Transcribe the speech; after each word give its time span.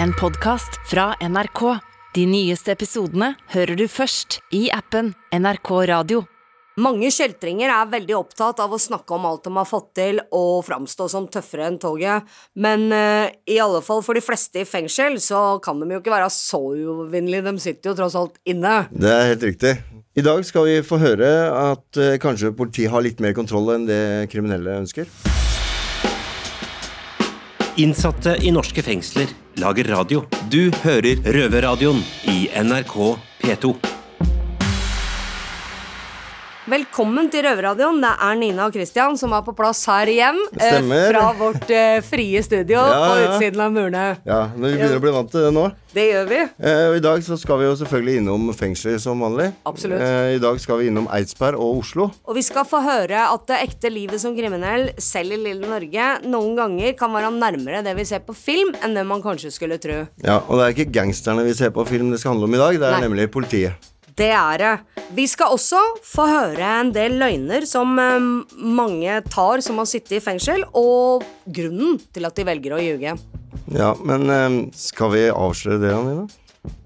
En 0.00 0.12
podkast 0.12 0.80
fra 0.90 1.14
NRK. 1.20 1.60
De 2.14 2.24
nyeste 2.26 2.72
episodene 2.72 3.32
hører 3.52 3.76
du 3.76 3.84
først 3.90 4.38
i 4.54 4.66
appen 4.72 5.12
NRK 5.34 5.70
Radio. 5.90 6.22
Mange 6.80 7.10
kjeltringer 7.12 7.68
er 7.68 7.90
veldig 7.92 8.14
opptatt 8.16 8.62
av 8.64 8.72
å 8.72 8.80
snakke 8.80 9.12
om 9.12 9.26
alt 9.28 9.44
de 9.44 9.52
har 9.58 9.68
fått 9.68 9.90
til, 9.98 10.22
og 10.32 10.64
framstå 10.64 11.08
som 11.12 11.28
tøffere 11.28 11.66
enn 11.68 11.76
toget, 11.82 12.24
men 12.56 12.86
uh, 12.88 13.28
i 13.44 13.58
alle 13.60 13.82
fall 13.84 14.00
for 14.06 14.16
de 14.16 14.24
fleste 14.24 14.62
i 14.62 14.68
fengsel, 14.68 15.18
så 15.20 15.58
kan 15.64 15.82
de 15.82 15.90
jo 15.92 16.00
ikke 16.00 16.14
være 16.14 16.32
så 16.32 16.62
uovervinnelige, 16.62 17.44
de 17.50 17.66
sitter 17.66 17.92
jo 17.92 17.98
tross 18.00 18.16
alt 18.16 18.40
inne. 18.48 18.86
Det 18.96 19.12
er 19.12 19.30
helt 19.34 19.46
riktig. 19.50 19.76
I 20.16 20.24
dag 20.24 20.40
skal 20.48 20.68
vi 20.70 20.80
få 20.86 21.00
høre 21.02 21.28
at 21.52 22.00
uh, 22.00 22.16
kanskje 22.22 22.56
politiet 22.56 22.92
har 22.92 23.04
litt 23.04 23.20
mer 23.20 23.36
kontroll 23.36 23.74
enn 23.76 23.88
det 23.90 24.02
kriminelle 24.32 24.80
ønsker. 24.80 25.12
Innsatte 27.76 28.36
i 28.40 28.50
norske 28.52 28.82
fengsler 28.82 29.30
lager 29.56 29.88
radio. 29.88 30.24
Du 30.52 30.68
hører 30.84 31.22
Røverradioen 31.24 32.04
i 32.28 32.50
NRK 32.60 32.96
P2. 33.40 33.91
Velkommen 36.62 37.26
til 37.26 37.42
Røverradioen. 37.42 37.96
Det 38.04 38.10
er 38.22 38.36
Nina 38.38 38.68
og 38.68 38.76
Christian 38.76 39.16
som 39.18 39.32
er 39.34 39.40
på 39.42 39.50
plass 39.58 39.80
her 39.90 40.06
eh, 40.12 40.36
Stemmer. 40.54 41.08
Fra 41.10 41.32
vårt 41.34 41.72
eh, 41.74 41.96
frie 42.06 42.38
studio 42.46 42.78
Ja, 42.78 43.00
på 43.02 43.16
utsiden 43.24 43.64
av 43.64 43.72
murene. 43.74 44.04
Ja, 44.22 44.44
men 44.54 44.68
Vi 44.70 44.76
begynner 44.78 45.00
å 45.00 45.02
bli 45.02 45.14
vant 45.16 45.32
til 45.32 45.42
det 45.42 45.50
nå. 45.56 45.64
Det 45.92 46.04
gjør 46.06 46.30
vi. 46.30 46.38
Eh, 46.62 46.84
og 46.92 46.96
I 47.00 47.02
dag 47.02 47.24
så 47.26 47.34
skal 47.40 47.58
vi 47.58 47.66
jo 47.66 47.74
selvfølgelig 47.82 48.14
innom 48.22 48.46
fengsler 48.54 49.02
som 49.02 49.26
vanlig. 49.26 49.48
Absolutt. 49.66 50.06
Eh, 50.06 50.36
I 50.36 50.40
dag 50.46 50.62
skal 50.62 50.78
vi 50.78 50.88
innom 50.92 51.10
Eidsberg 51.10 51.58
og 51.58 51.82
Oslo. 51.82 52.06
Og 52.30 52.38
vi 52.38 52.46
skal 52.46 52.68
få 52.70 52.84
høre 52.86 53.26
at 53.26 53.50
det 53.50 53.58
ekte 53.66 53.90
livet 53.90 54.22
som 54.22 54.38
kriminell, 54.38 54.92
selv 55.02 55.34
i 55.34 55.42
lille 55.50 55.66
Norge, 55.66 56.10
noen 56.30 56.54
ganger 56.62 56.94
kan 56.94 57.10
være 57.18 57.34
nærmere 57.42 57.82
det 57.82 57.98
vi 57.98 58.06
ser 58.06 58.22
på 58.22 58.38
film, 58.38 58.70
enn 58.86 58.94
det 58.94 59.02
man 59.10 59.24
kanskje 59.26 59.50
skulle 59.50 59.82
tro. 59.82 60.04
Ja, 60.22 60.38
Og 60.46 60.62
det 60.62 60.68
er 60.68 60.76
ikke 60.78 60.92
gangsterne 60.94 61.42
vi 61.42 61.58
ser 61.58 61.74
på 61.74 61.82
film 61.90 62.14
det 62.14 62.22
skal 62.22 62.36
handle 62.36 62.46
om 62.46 62.54
i 62.54 62.62
dag, 62.68 62.78
det 62.78 62.86
er 62.86 63.00
Nei. 63.00 63.08
nemlig 63.10 63.32
politiet. 63.34 63.90
Det 64.16 64.30
er 64.34 64.60
det. 64.60 64.72
Vi 65.16 65.24
skal 65.30 65.54
også 65.54 65.80
få 66.04 66.26
høre 66.28 66.72
en 66.80 66.90
del 66.92 67.16
løgner 67.20 67.64
som 67.68 67.94
eh, 68.00 68.26
mange 68.60 69.20
tar 69.32 69.62
som 69.64 69.80
har 69.80 69.88
sittet 69.88 70.18
i 70.18 70.24
fengsel, 70.24 70.64
og 70.76 71.24
grunnen 71.46 72.00
til 72.12 72.28
at 72.28 72.36
de 72.36 72.46
velger 72.48 72.76
å 72.76 72.82
ljuge. 72.82 73.14
Ja, 73.72 73.92
men 74.04 74.32
eh, 74.32 74.58
skal 74.76 75.14
vi 75.14 75.26
avsløre 75.30 75.80
det, 75.82 75.94
Anina? 75.96 76.26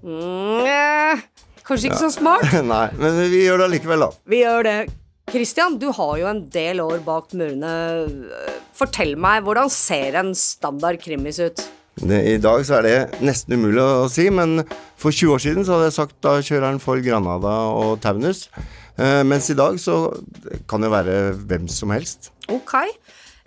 Mm, 0.05 1.25
kanskje 1.67 1.91
ikke 1.91 2.05
så 2.05 2.13
smart. 2.15 2.47
Nei, 2.73 2.85
men 2.99 3.19
vi 3.31 3.43
gjør 3.43 3.63
det 3.63 3.69
allikevel, 3.71 4.07
da. 4.07 4.11
Vi 4.29 4.41
gjør 4.43 4.69
det. 4.69 4.77
Christian, 5.27 5.75
du 5.81 5.89
har 5.91 6.13
jo 6.21 6.29
en 6.29 6.45
del 6.53 6.79
år 6.79 7.01
bak 7.03 7.33
murene. 7.35 7.71
Fortell 8.77 9.17
meg, 9.19 9.41
hvordan 9.43 9.71
ser 9.73 10.15
en 10.21 10.31
standard 10.37 11.01
krimis 11.03 11.41
ut? 11.43 11.65
I 12.05 12.37
dag 12.37 12.61
så 12.65 12.77
er 12.77 12.85
det 12.85 13.21
nesten 13.25 13.55
umulig 13.57 13.81
å 13.81 14.09
si, 14.11 14.27
men 14.29 14.61
for 15.01 15.09
20 15.09 15.33
år 15.33 15.41
siden 15.41 15.65
så 15.65 15.73
hadde 15.73 15.87
jeg 15.89 15.95
sagt 15.95 16.17
da 16.21 16.35
kjører 16.45 16.67
han 16.69 16.81
for 16.81 17.01
Granada 17.01 17.53
og 17.73 17.97
Taunus. 18.03 18.45
Eh, 18.97 19.23
mens 19.25 19.49
i 19.49 19.57
dag 19.57 19.79
så 19.81 20.11
kan 20.69 20.85
det 20.85 20.91
være 20.93 21.15
hvem 21.49 21.65
som 21.69 21.89
helst. 21.93 22.29
Ok, 22.53 22.75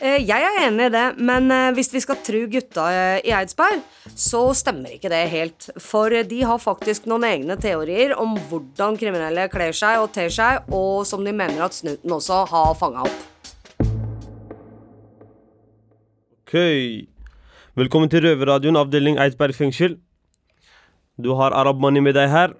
eh, 0.03 0.19
jeg 0.19 0.47
er 0.49 0.59
enig 0.65 0.89
i 0.89 0.95
det, 0.97 1.05
men 1.23 1.47
eh, 1.55 1.71
hvis 1.79 1.93
vi 1.95 2.03
skal 2.03 2.19
tro 2.27 2.43
gutta 2.51 2.89
i 3.23 3.31
Eidsberg, 3.39 3.83
så 4.19 4.43
stemmer 4.59 4.99
ikke 4.99 5.13
det 5.15 5.23
helt. 5.31 5.71
For 5.79 6.11
de 6.11 6.43
har 6.43 6.63
faktisk 6.63 7.07
noen 7.11 7.29
egne 7.31 7.59
teorier 7.59 8.17
om 8.19 8.35
hvordan 8.51 8.99
kriminelle 8.99 9.47
kler 9.53 9.75
seg 9.75 10.03
og 10.03 10.11
ter 10.15 10.31
seg, 10.35 10.67
og 10.75 11.07
som 11.07 11.23
de 11.27 11.35
mener 11.35 11.63
at 11.67 11.79
snuten 11.79 12.19
også 12.19 12.45
har 12.51 12.75
fanga 12.83 13.07
opp. 13.07 13.27
Ok. 16.51 17.10
Velkommen 17.81 18.11
til 18.13 18.21
Røverradioen, 18.21 18.77
avdeling 18.77 19.17
Eidsberg 19.23 19.55
fengsel. 19.57 19.95
Du 21.17 21.31
har 21.39 21.55
Arab 21.57 21.79
Money 21.81 22.03
med 22.05 22.13
deg 22.13 22.27
her. 22.29 22.51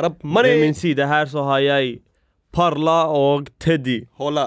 Arab 0.00 0.22
Ved 0.24 0.62
min 0.62 0.72
side 0.74 1.04
her 1.10 1.26
så 1.28 1.42
har 1.44 1.58
jeg 1.60 1.98
Parla 2.52 3.04
og 3.12 3.50
Teddy. 3.60 4.06
Hola. 4.16 4.46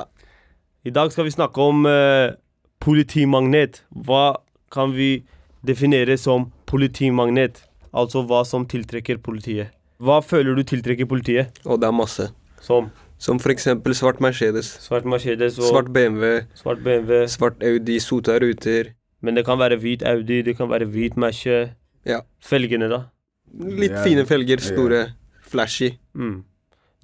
I 0.83 0.89
dag 0.89 1.11
skal 1.11 1.27
vi 1.27 1.35
snakke 1.35 1.61
om 1.61 1.85
uh, 1.85 2.33
politimagnet. 2.81 3.83
Hva 3.91 4.41
kan 4.73 4.95
vi 4.97 5.27
definere 5.61 6.17
som 6.17 6.49
politimagnet? 6.66 7.61
Altså 7.94 8.25
hva 8.25 8.41
som 8.49 8.66
tiltrekker 8.66 9.22
politiet. 9.22 9.69
Hva 10.01 10.23
føler 10.25 10.57
du 10.57 10.63
tiltrekker 10.63 11.05
politiet? 11.05 11.53
Og 11.66 11.78
det 11.78 11.91
er 11.91 11.97
masse. 12.01 12.31
Som 12.61 12.89
Som 13.19 13.38
for 13.39 13.53
eksempel 13.53 13.94
svart 13.94 14.19
Mercedes, 14.19 14.73
svart 14.81 15.05
Mercedes 15.05 15.59
og 15.59 15.69
svart 15.69 15.94
BMW, 15.94 16.41
svart 16.55 16.81
BMW. 16.83 17.28
svart 17.28 17.61
Audi, 17.63 17.99
sota 17.99 18.39
ruter. 18.41 18.95
Men 19.25 19.37
det 19.39 19.43
kan 19.47 19.57
være 19.61 19.77
hvit 19.81 20.03
Audi, 20.05 20.41
det 20.45 20.53
kan 20.59 20.69
være 20.69 20.85
hvit 20.93 21.15
Merce. 21.21 21.57
Ja. 22.05 22.19
Felgene, 22.45 22.89
da? 22.91 23.01
Litt 23.55 23.95
fine 24.05 24.25
felger, 24.29 24.61
store, 24.61 24.99
flashy. 25.49 25.93
Mm. 26.17 26.43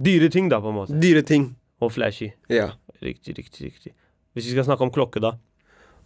Dyre 0.02 0.30
ting, 0.34 0.50
da, 0.52 0.60
på 0.62 0.70
en 0.72 0.78
måte. 0.82 0.98
Dyre 1.02 1.24
ting. 1.26 1.50
Og 1.82 1.92
flashy. 1.96 2.32
Ja. 2.52 2.72
Riktig, 3.02 3.34
riktig, 3.40 3.72
riktig. 3.72 3.94
Hvis 4.36 4.46
vi 4.50 4.54
skal 4.56 4.68
snakke 4.68 4.86
om 4.86 4.92
klokke, 4.94 5.22
da. 5.24 5.34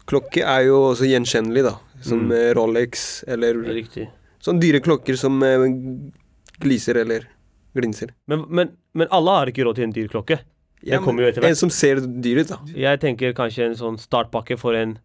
Klokke 0.08 0.44
er 0.46 0.68
jo 0.70 0.78
også 0.92 1.08
gjenkjennelig, 1.10 1.64
da. 1.68 1.76
Som 2.06 2.28
Mm. 2.28 2.32
eh, 2.38 2.54
Rolex, 2.58 3.24
eller 3.28 3.58
Riktig. 3.74 4.08
sånne 4.40 4.62
dyre 4.62 4.80
klokker 4.86 5.18
som 5.18 5.42
eh, 5.44 5.66
gliser 6.62 6.96
eller 7.02 7.28
glinser. 7.76 8.14
Men, 8.28 8.46
men, 8.50 8.72
men 8.94 9.08
alle 9.12 9.32
har 9.40 9.52
ikke 9.52 9.66
råd 9.68 9.76
til 9.80 9.88
en 9.90 9.96
dyr 9.96 10.08
klokke. 10.12 10.40
Ja, 10.86 11.00
kommer 11.02 11.24
jo 11.26 11.30
etter 11.32 11.42
hvert. 11.42 11.50
En 11.56 11.58
som 11.58 11.72
ser 11.74 12.00
dyr 12.06 12.44
ut, 12.44 12.52
da. 12.52 12.60
Jeg 12.78 13.00
tenker 13.02 13.34
kanskje 13.34 13.66
en 13.72 13.76
sånn 13.80 13.98
startpakke 14.00 14.58
for 14.62 14.78
en 14.78 14.98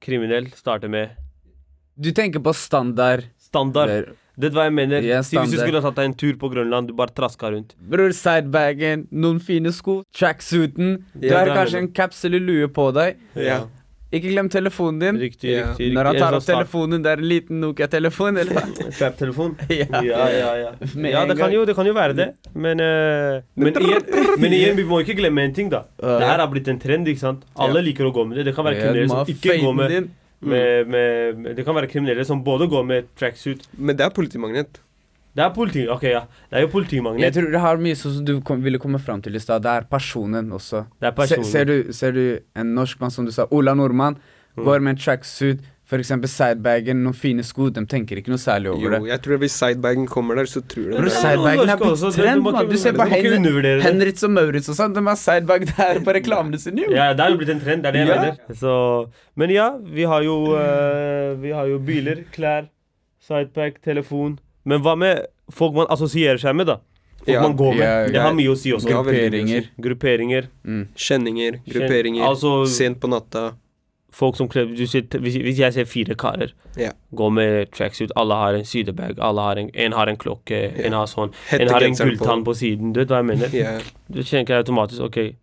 kriminell 0.00 0.48
starter 0.56 0.88
med 0.92 1.16
Du 2.00 2.10
tenker 2.16 2.40
på 2.40 2.54
standard 2.56 3.26
standard. 3.50 3.88
Der. 3.88 4.12
Det 4.40 4.48
er 4.48 4.54
hva 4.56 4.64
jeg 4.68 4.72
mener. 4.76 5.04
Ja, 5.04 5.18
Si 5.26 5.36
hvis 5.36 5.50
du 5.52 5.58
skulle 5.58 5.80
ha 5.82 5.90
tatt 5.90 5.98
deg 5.98 6.06
en 6.08 6.14
tur 6.16 6.36
på 6.40 6.48
Grønland, 6.52 6.88
du 6.88 6.94
bare 6.96 7.12
traska 7.12 7.50
rundt. 7.52 7.74
Bror, 7.76 8.12
sidebagen, 8.16 9.02
noen 9.12 9.40
fine 9.44 9.72
sko, 9.74 9.98
tracksuiten 10.16 11.02
Du 11.12 11.26
Ja, 11.28 11.42
har 11.42 11.50
kanskje 11.58 11.82
en 11.82 11.90
caps 11.92 12.24
eller 12.24 12.40
lue 12.40 12.68
på 12.72 12.86
deg. 12.96 13.18
Ja. 13.36 13.66
Ikke 14.10 14.32
glem 14.32 14.48
telefonen 14.50 14.98
din. 14.98 15.18
Riktig, 15.22 15.50
Ja. 15.54 15.66
riktig. 15.70 15.92
Når 15.94 16.04
han 16.10 16.16
tar 16.18 16.34
opp 16.34 16.46
telefonen, 16.46 17.02
det 17.04 17.10
er 17.12 17.20
en 17.22 17.28
liten 17.30 17.60
Nokia-telefon? 17.62 18.40
Trap-telefon? 18.98 19.52
Ja. 19.70 20.02
ja, 20.02 20.24
ja. 20.34 20.50
ja. 20.58 20.72
Ja 21.10 21.24
det, 21.26 21.36
kan 21.38 21.52
jo, 21.54 21.64
det 21.64 21.76
kan 21.78 21.86
jo 21.86 21.94
være 21.94 22.16
det, 22.18 22.26
men 22.54 22.82
uh, 22.82 23.38
men, 23.54 23.70
igjen, 23.78 24.02
men 24.42 24.52
igjen, 24.56 24.76
vi 24.76 24.86
må 24.88 24.98
ikke 25.04 25.14
glemme 25.20 25.44
en 25.46 25.54
ting, 25.54 25.70
da. 25.70 25.84
Det 26.00 26.26
her 26.26 26.42
har 26.42 26.50
blitt 26.50 26.68
en 26.72 26.80
trend, 26.82 27.06
ikke 27.06 27.22
sant? 27.22 27.46
Alle 27.54 27.84
liker 27.86 28.08
å 28.10 28.12
gå 28.14 28.26
med 28.26 28.40
det. 28.40 28.48
Det 28.50 28.56
kan 28.56 28.66
være 28.66 28.80
kriminelle 28.82 29.08
som 29.14 29.30
ikke 29.30 29.60
går 29.62 29.78
med, 29.78 29.96
med, 30.40 30.86
med, 30.90 31.38
med 31.38 31.56
Det 31.58 31.64
kan 31.68 31.76
være 31.76 31.90
kriminelle 31.92 32.24
som 32.26 32.42
både 32.42 32.66
går 32.72 32.86
med 32.88 33.10
tracksuit 33.20 33.66
Men 33.76 33.98
det 33.98 34.06
er 34.08 34.14
politimagnet. 34.16 34.80
Det 35.36 35.44
er 35.44 35.50
politi... 35.54 35.84
Ok, 35.88 36.02
ja. 36.10 36.24
Det 36.50 36.58
er 36.58 36.66
jo 36.66 36.82
Jeg 37.18 37.32
tror 37.32 37.50
det 37.52 37.60
har 37.60 37.76
mye 37.78 37.94
sånn 37.94 38.14
som 38.16 38.24
du 38.26 38.40
kom, 38.40 38.62
ville 38.62 38.78
komme 38.82 38.98
fram 38.98 39.22
til 39.22 39.34
i 39.36 39.38
stad. 39.38 39.62
Det 39.62 39.70
er 39.70 39.82
personen 39.90 40.50
også. 40.50 40.86
Det 41.00 41.12
er 41.12 41.26
Se, 41.26 41.42
ser, 41.44 41.64
du, 41.64 41.92
ser 41.92 42.12
du 42.12 42.40
en 42.56 42.74
norsk 42.74 42.98
mann, 43.00 43.10
som 43.14 43.24
du 43.24 43.30
sa, 43.32 43.46
Ola 43.50 43.74
Nordmann, 43.74 44.18
Mm. 44.58 44.64
går 44.66 44.80
med 44.82 44.90
en 44.90 44.98
tracksuit, 44.98 45.60
f.eks. 45.86 46.08
sidebagen, 46.26 47.04
noen 47.04 47.14
fine 47.14 47.42
sko, 47.46 47.68
de 47.70 47.84
tenker 47.86 48.18
ikke 48.18 48.32
noe 48.32 48.40
særlig 48.42 48.72
over 48.72 48.82
Jo, 48.82 48.90
det. 48.90 49.08
jeg 49.12 49.20
tror 49.22 49.38
hvis 49.38 49.52
sidebagen 49.54 50.08
kommer 50.10 50.34
der, 50.40 50.48
så 50.50 50.60
tror 50.66 50.88
de 50.90 51.04
det. 51.04 51.12
Sidebagen 51.14 51.70
er 51.70 51.76
blitt 51.78 52.02
trend, 52.16 52.42
du 52.44 52.50
mann. 52.50 52.68
Du 52.68 52.76
ser 52.76 52.92
på 52.98 53.06
Hen. 53.06 53.46
Henritz 53.86 54.24
og 54.26 54.32
Maurits 54.34 54.68
og 54.68 54.74
sånn, 54.74 54.92
de 54.98 55.04
har 55.06 55.14
sidebag 55.22 55.68
der 55.70 56.00
på 56.02 56.14
reklamene 56.18 56.58
sine, 56.58 56.82
jo. 56.82 56.90
Ja, 56.98 57.12
det 57.14 57.22
har 57.22 57.30
jo 57.30 57.38
blitt 57.38 57.54
en 57.54 57.62
trend. 57.62 57.86
Det 57.86 57.92
er 57.92 57.92
det 57.92 58.02
jeg 58.02 58.08
Ja. 58.10 58.20
mener. 58.26 58.58
Så, 58.58 58.74
men 59.38 59.50
ja, 59.54 59.68
vi 59.78 60.02
har 60.02 60.22
jo 60.26 60.36
uh, 60.50 61.38
Vi 61.40 61.50
har 61.54 61.66
jo 61.70 61.78
biler, 61.78 62.24
klær, 62.34 62.66
sidepack, 63.22 63.80
telefon. 63.86 64.40
Men 64.64 64.82
hva 64.84 64.96
med 64.98 65.26
folk 65.50 65.74
man 65.74 65.86
assosierer 65.90 66.38
seg 66.40 66.54
med, 66.56 66.66
da? 66.66 66.78
Folk 67.20 67.28
Ja. 67.34 67.42
man 67.42 67.56
går 67.56 67.74
med. 67.74 67.84
Ja, 67.84 68.12
det 68.12 68.20
har 68.20 68.32
mye 68.32 68.52
å 68.52 68.56
si 68.56 68.72
også. 68.72 68.88
Grupperinger. 68.88 69.68
Grupperinger. 69.80 70.48
Mm. 70.64 70.88
Kjenninger, 70.96 71.60
grupperinger, 71.68 72.24
Altså- 72.24 72.66
sent 72.66 73.00
på 73.00 73.08
natta. 73.08 73.54
Folk 74.12 74.34
som 74.36 74.48
kler 74.48 74.66
hvis, 74.66 74.92
hvis 75.14 75.56
jeg 75.56 75.72
ser 75.72 75.84
fire 75.84 76.16
karer 76.16 76.50
yeah. 76.76 76.92
gå 77.14 77.30
med 77.32 77.70
tracksuit, 77.70 78.10
alle 78.16 78.34
har 78.34 78.54
en 78.54 78.64
sydebag, 78.64 79.20
alle 79.20 79.40
har 79.40 79.56
en, 79.56 79.70
en 79.72 79.92
har 79.92 80.08
en 80.08 80.16
klokke, 80.16 80.72
en 80.84 80.92
har 80.92 81.06
sånn, 81.06 81.30
en 81.52 81.68
har 81.68 81.80
en 81.80 81.94
gulltann 81.94 82.42
på 82.44 82.52
siden. 82.58 82.92
Du 82.92 82.98
vet 83.00 83.08
hva 83.08 83.20
jeg 83.22 83.24
mener? 83.26 83.54
Yeah. 83.54 83.80
Du 84.10 84.22
tenker 84.24 84.58
automatisk 84.58 85.00
OK, 85.02 85.36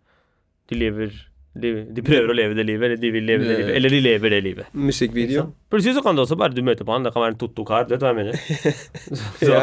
de 0.68 0.74
lever 0.76 1.27
de, 1.60 1.70
de 1.96 2.02
prøver 2.06 2.30
å 2.32 2.36
leve 2.38 2.54
det 2.58 2.64
livet, 2.68 2.84
eller 2.88 3.00
de 3.02 3.10
vil 3.14 3.24
leve 3.28 3.44
det 3.48 3.56
livet, 3.58 3.72
eller 3.78 3.94
de 3.94 4.00
lever 4.04 4.30
det 4.34 4.40
livet. 4.44 4.66
Musikkvideo. 4.74 5.44
Plutselig 5.70 5.94
så 5.98 6.02
kan 6.06 6.16
det 6.18 6.24
også 6.24 6.38
bare 6.40 6.54
du 6.56 6.62
møter 6.66 6.84
på 6.88 6.92
han, 6.96 7.02
det 7.06 7.12
kan 7.14 7.22
være 7.24 7.34
en 7.34 7.40
Totto-kar, 7.42 7.86
du 7.90 7.96
hva 7.96 8.12
jeg 8.12 8.18
mener? 8.20 8.38
Så 9.42 9.50
Ja. 9.52 9.62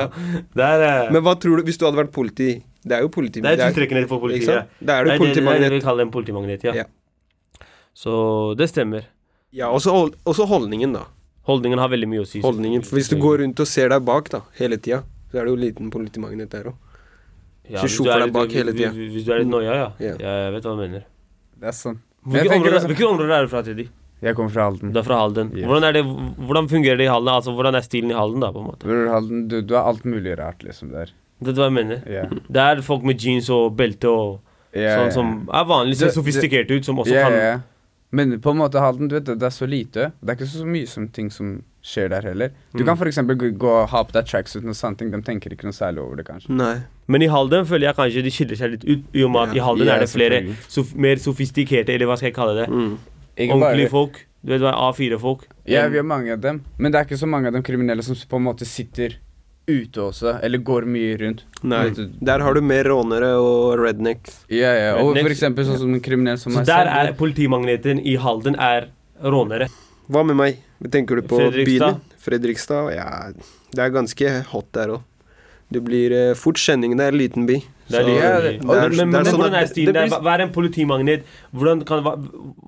der, 0.56 0.86
er 0.86 1.06
eh, 1.08 1.12
Men 1.16 1.24
hva 1.26 1.34
tror 1.40 1.58
du 1.62 1.64
hvis 1.68 1.78
du 1.82 1.86
hadde 1.88 2.00
vært 2.04 2.12
politi? 2.16 2.52
Det 2.86 2.98
er 3.00 3.02
jo 3.02 3.10
politi. 3.10 3.42
Det 3.42 3.56
er 3.56 3.72
tiltrekkende 3.74 4.08
for 4.12 4.20
politiet. 4.22 4.46
sant? 4.46 4.70
Da 4.80 5.00
er 5.02 5.06
Det 5.10 5.18
du 5.18 5.24
politimagnet. 5.26 5.60
det, 5.60 5.62
det 5.62 5.66
er 5.66 5.76
det 5.76 5.82
vi 5.82 5.86
kaller 5.88 6.06
en 6.06 6.14
politimagnet, 6.14 6.64
ja. 6.68 6.74
Ja. 6.84 6.86
Så 7.96 8.56
det 8.60 8.70
stemmer. 8.70 9.08
Ja, 9.56 9.70
også, 9.72 10.46
holdningen, 10.50 10.94
da. 10.94 11.06
Holdningen 11.48 11.80
har 11.80 11.90
veldig 11.94 12.08
mye 12.12 12.24
å 12.26 12.28
si. 12.28 12.42
Holdningen. 12.44 12.84
For 12.84 12.98
hvis 13.00 13.10
du 13.10 13.16
går 13.22 13.40
rundt 13.44 13.60
og 13.64 13.68
ser 13.70 13.90
deg 13.94 14.04
bak 14.06 14.30
da, 14.34 14.42
hele 14.60 14.78
tida, 14.78 15.04
så 15.32 15.40
er 15.40 15.46
det 15.48 15.54
jo 15.54 15.60
liten 15.62 15.92
politimagnet 15.94 16.50
der 16.52 16.72
òg. 16.72 16.76
ja, 17.70 17.82
hvis 17.82 17.98
du 17.98 18.10
er 18.10 18.26
litt- 18.26 18.36
Hvis 18.94 19.14
hvis 19.14 19.26
du 19.26 19.32
er 19.34 19.40
litt 19.40 19.48
noia, 19.50 19.74
ja. 19.76 19.88
Ja. 20.00 20.16
Jeg 20.20 20.54
vet 20.54 20.64
hva 20.64 20.76
du 20.76 20.82
mener. 20.82 21.06
Det 21.62 21.70
er 21.72 21.76
sånn. 21.78 22.02
Hvilke 22.26 22.58
område, 22.58 22.82
hvilke 22.90 23.08
områder 23.08 23.36
er 23.38 23.46
du 23.46 23.52
fra, 23.52 23.62
Teddy? 23.66 23.86
Jeg 24.26 24.38
kommer 24.38 24.54
fra 24.56 24.70
Halden. 24.70 24.94
Du 24.96 25.00
er 25.00 25.06
fra 25.06 25.20
Halden. 25.20 25.52
Yes. 25.54 25.68
Hvordan, 25.70 25.94
det, 25.94 26.04
hvordan 26.48 26.70
fungerer 26.72 26.98
det 26.98 27.06
i 27.06 27.12
Halden? 27.12 27.30
Altså, 27.36 27.54
Hvordan 27.54 27.78
er 27.78 27.86
stilen 27.86 28.14
i 28.14 28.18
Halden, 28.18 28.42
da? 28.42 28.50
på 28.56 28.64
en 28.64 28.70
måte? 28.72 28.98
Halden, 29.12 29.44
du, 29.52 29.60
du 29.62 29.76
har 29.76 29.90
alt 29.92 30.06
mulig 30.08 30.38
rart, 30.40 30.64
liksom, 30.66 30.90
der. 30.96 31.12
Det 31.44 31.52
er 31.52 31.60
hva 31.60 31.68
jeg 31.68 31.76
mener. 31.76 32.02
Yeah. 32.10 32.32
Det 32.48 32.64
er 32.64 32.82
folk 32.86 33.04
med 33.06 33.22
jeans 33.22 33.50
og 33.54 33.76
belte 33.78 34.10
og 34.10 34.38
yeah, 34.72 34.96
sånn 35.02 35.12
som 35.14 35.32
er 35.52 35.68
vanlig, 35.68 35.98
ser 36.00 36.14
sofistikerte 36.16 36.80
ut, 36.80 36.88
som 36.88 37.02
også 37.04 37.26
kan. 37.28 37.66
Men 38.16 38.38
på 38.40 38.54
en 38.56 38.62
måte 38.62 38.80
Halden, 38.80 39.12
du 39.12 39.18
vet, 39.18 39.28
det 39.28 39.36
det 39.42 39.50
er 39.50 39.54
så 39.54 39.68
lite. 39.68 40.10
Det 40.22 40.32
er 40.32 40.40
ikke 40.40 40.52
så 40.54 40.68
mye 40.70 40.90
som 40.90 41.10
ting 41.12 41.30
som 41.34 41.58
skjer 41.86 42.10
der 42.10 42.22
heller. 42.26 42.50
Du 42.74 42.84
Mm. 42.84 42.88
kan 42.98 43.08
eksempel 43.08 43.38
gå 43.58 43.70
og 43.84 43.90
ha 43.90 44.04
på 44.04 44.12
deg 44.12 44.26
tracksuit 44.26 44.66
og 44.66 44.74
sånne 44.74 44.98
ting. 44.98 45.12
De 45.12 45.22
tenker 45.22 45.52
ikke 45.54 45.66
noe 45.70 45.78
særlig 45.78 46.00
over 46.02 46.16
det, 46.18 46.26
kanskje. 46.26 46.50
Nei. 46.50 46.82
Men 47.08 47.22
i 47.22 47.28
Halden 47.28 47.66
føler 47.66 47.88
jeg 47.92 47.96
kanskje 47.96 48.24
de 48.24 48.32
skiller 48.32 48.56
seg 48.58 48.72
litt 48.72 48.86
ut, 48.86 49.04
i 49.14 49.24
og 49.24 49.32
med 49.32 49.50
at 49.50 49.56
i 49.56 49.60
Halden 49.60 49.86
Ja, 49.86 49.96
er 49.96 50.00
det 50.00 50.10
flere 50.10 50.56
sof 50.68 50.96
mer 50.96 51.16
sofistikerte, 51.18 51.90
eller 51.94 52.08
hva 52.08 52.18
skal 52.18 52.32
jeg 52.32 52.36
kalle 52.36 52.56
det, 52.66 52.70
Mm. 52.70 52.98
Ordentlige 53.38 53.60
bare- 53.60 53.90
folk. 53.90 54.26
Du 54.44 54.52
vet 54.52 54.62
hva, 54.62 54.74
A4-folk. 54.74 55.42
Ja, 55.68 55.88
vi 55.88 55.98
har 55.98 56.04
mange 56.04 56.32
av 56.32 56.40
dem. 56.42 56.64
Men 56.78 56.92
det 56.92 57.00
er 57.00 57.06
ikke 57.06 57.20
så 57.20 57.28
mange 57.28 57.48
av 57.48 57.54
de 57.54 57.62
kriminelle 57.62 58.04
som 58.04 58.16
på 58.16 58.36
en 58.38 58.44
måte 58.44 58.66
sitter 58.66 59.16
ute 59.68 59.98
også, 60.00 60.40
eller 60.44 60.60
går 60.60 60.86
mye 60.86 61.18
rundt. 61.20 61.42
Nei. 61.64 61.90
Du- 61.90 62.10
Der 62.24 62.40
har 62.40 62.54
du 62.54 62.62
mer 62.62 62.84
rånere 62.84 63.36
og 63.42 63.80
rednecks. 63.80 64.46
Ja, 64.50 64.74
ja. 64.74 64.96
Og 65.04 65.16
for 65.18 65.30
eksempel 65.30 65.66
sånn 65.66 65.78
som 65.80 65.94
en 65.94 66.00
kriminell 66.00 66.38
som 66.38 66.52
Så 66.54 66.58
meg 66.58 66.66
der 66.68 66.86
er 66.88 67.14
politimagneten 67.14 68.00
i 68.06 68.16
Halden 68.16 68.56
er 68.60 68.88
rånere. 69.24 69.68
Hva 70.10 70.24
med 70.26 70.36
meg? 70.38 70.58
Tenker 70.92 71.22
du 71.22 71.22
på 71.26 71.40
Fredrikstad. 71.40 71.66
bilen? 71.66 72.02
Fredrikstad? 72.20 72.90
Ja, 72.96 73.10
det 73.72 73.82
er 73.84 73.94
ganske 73.96 74.32
hot 74.52 74.72
der 74.76 74.98
òg. 74.98 75.04
Det 75.74 75.82
blir 75.82 76.14
eh, 76.14 76.34
fort 76.38 76.60
kjenning. 76.62 76.94
Det 76.98 77.08
er 77.08 77.16
en 77.16 77.18
liten 77.18 77.46
by. 77.50 77.56
Det 77.90 78.02
er 78.02 79.68
stilen 79.72 79.94
der? 79.96 80.10
Hva 80.12 80.20
hva 80.22 80.34
er 80.36 80.44
en 80.46 80.52
politimagnet? 80.54 81.26
Kan, 81.88 82.04
hva, 82.06 82.16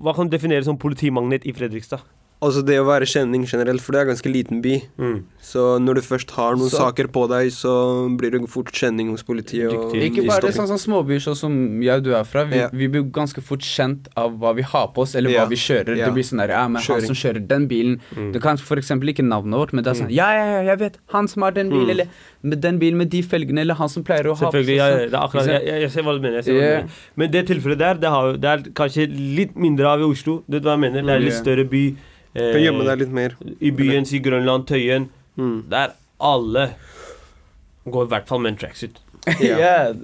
hva 0.02 0.14
kan 0.16 0.26
du 0.28 0.34
definere 0.34 0.64
som 0.66 0.78
politimagnet 0.80 1.46
i 1.46 1.54
Fredrikstad? 1.54 2.02
Altså 2.40 2.60
det 2.62 2.76
å 2.78 2.84
være 2.86 3.02
kjenning 3.10 3.42
generelt, 3.50 3.80
for 3.82 3.90
det 3.90 3.98
er 3.98 4.04
en 4.06 4.10
ganske 4.14 4.30
liten 4.30 4.60
by. 4.62 4.76
Mm. 4.96 5.24
Så 5.42 5.62
når 5.82 5.94
du 5.98 6.00
først 6.06 6.30
har 6.36 6.54
noen 6.54 6.70
Så- 6.70 6.78
saker 6.78 7.08
på 7.10 7.26
deg, 7.28 7.48
så 7.50 8.06
blir 8.16 8.30
det 8.30 8.48
fort 8.48 8.70
kjenning 8.70 9.10
hos 9.10 9.24
politiet. 9.24 9.72
Og 9.74 9.92
Ikke 9.94 10.24
bare 10.24 10.42
det, 10.46 10.54
sånn 10.54 10.68
sånn 10.70 10.78
småbyer 10.78 11.18
sånn 11.18 11.34
som 11.36 11.82
jeg 11.82 11.96
og 11.96 12.04
du 12.04 12.14
er 12.14 12.22
fra. 12.22 12.44
Vi, 12.44 12.56
Ja. 12.58 12.68
vi 12.72 12.86
blir 12.86 13.02
ganske 13.10 13.42
fort 13.42 13.58
kjent 13.58 14.06
av 14.16 14.38
hva 14.38 14.54
vi 14.54 14.62
har 14.62 14.86
på 14.94 14.98
oss, 15.02 15.16
eller 15.16 15.30
Ja. 15.30 15.44
hva 15.46 15.48
vi 15.48 15.56
kjører. 15.56 15.96
Ja. 15.96 16.04
Det 16.06 16.14
blir 16.14 16.22
sånn 16.22 16.38
der, 16.38 16.50
ja, 16.54 16.68
men 16.68 16.80
han 16.80 17.00
som 17.00 17.14
kjører 17.16 17.48
den 17.48 17.66
bilen 17.66 18.00
Mm. 18.14 18.32
Du 18.32 18.38
kan 18.38 18.56
eksempel 18.56 19.08
ikke 19.12 19.24
navnet 19.26 19.58
vårt, 19.58 19.72
men 19.72 19.82
det 19.82 19.96
er 19.96 20.04
sånn 20.04 20.10
Ja, 20.14 20.30
ja, 20.30 20.62
ja, 20.62 20.70
jeg 20.70 20.78
vet. 20.78 20.94
Han 21.08 21.26
som 21.26 21.42
har 21.42 21.50
den 21.50 21.70
bilen, 21.70 21.86
Mm. 21.86 21.90
eller 21.90 22.06
med 22.44 22.60
den 22.60 22.78
bilen 22.78 22.96
med 22.98 23.10
de 23.10 23.22
felgene, 23.22 23.58
eller 23.62 23.74
han 23.74 23.88
som 23.88 24.04
pleier 24.04 24.26
å 24.26 24.36
ha 24.36 24.46
på 24.46 24.52
Selvfølgelig, 24.52 24.64
seg 24.64 24.76
ja, 24.78 24.86
sånn. 24.86 25.10
det 25.10 25.14
er 25.14 25.26
akkurat, 25.26 25.46
jeg, 25.46 25.66
jeg, 25.66 25.80
jeg 25.82 25.90
ser 25.90 26.02
hva 26.04 26.12
du 26.14 26.20
mener. 26.20 26.34
Jeg 26.36 26.44
ser 26.44 26.52
hva 26.52 26.60
du 26.60 26.82
mener. 26.86 26.90
Men 27.16 27.30
det 27.32 27.46
tilfellet 27.48 27.78
der, 27.78 27.94
det, 27.94 28.08
har, 28.08 28.32
det 28.36 28.44
er 28.44 28.70
kanskje 28.70 29.08
litt 29.36 29.56
mindre 29.56 29.86
av 29.86 29.98
i 29.98 30.04
Oslo. 30.04 30.44
Det 30.48 30.62
er 30.62 30.68
hva 30.68 30.78
jeg 30.78 30.92
mener. 30.92 31.02
Det 31.02 31.10
er 31.10 31.18
litt 31.18 31.32
større 31.34 31.68
by. 31.68 31.96
Eh, 32.34 32.52
kan 32.52 32.62
gjemme 32.62 32.86
deg 32.88 33.02
litt 33.04 33.14
mer. 33.14 33.36
I 33.60 33.72
byen, 33.74 34.06
si 34.08 34.20
Grønland, 34.24 34.66
Tøyen. 34.68 35.08
Mm. 35.38 35.58
Der 35.70 35.94
alle 36.18 36.70
går 37.88 38.08
i 38.08 38.12
hvert 38.14 38.28
fall 38.28 38.42
med 38.44 38.54
en 38.54 38.60
tracksuit. 38.64 38.98
yeah. 39.40 39.58
yeah. 39.58 39.94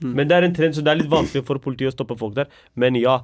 Mm. 0.00 0.14
Men 0.16 0.30
det 0.30 0.36
er 0.36 0.46
en 0.46 0.56
trend, 0.56 0.74
så 0.76 0.84
det 0.84 0.92
er 0.92 1.02
litt 1.02 1.12
vanskelig 1.12 1.44
for 1.48 1.60
politiet 1.62 1.92
å 1.92 1.94
stoppe 1.94 2.16
folk 2.18 2.34
der. 2.38 2.48
Men 2.74 2.96
ja, 2.96 3.20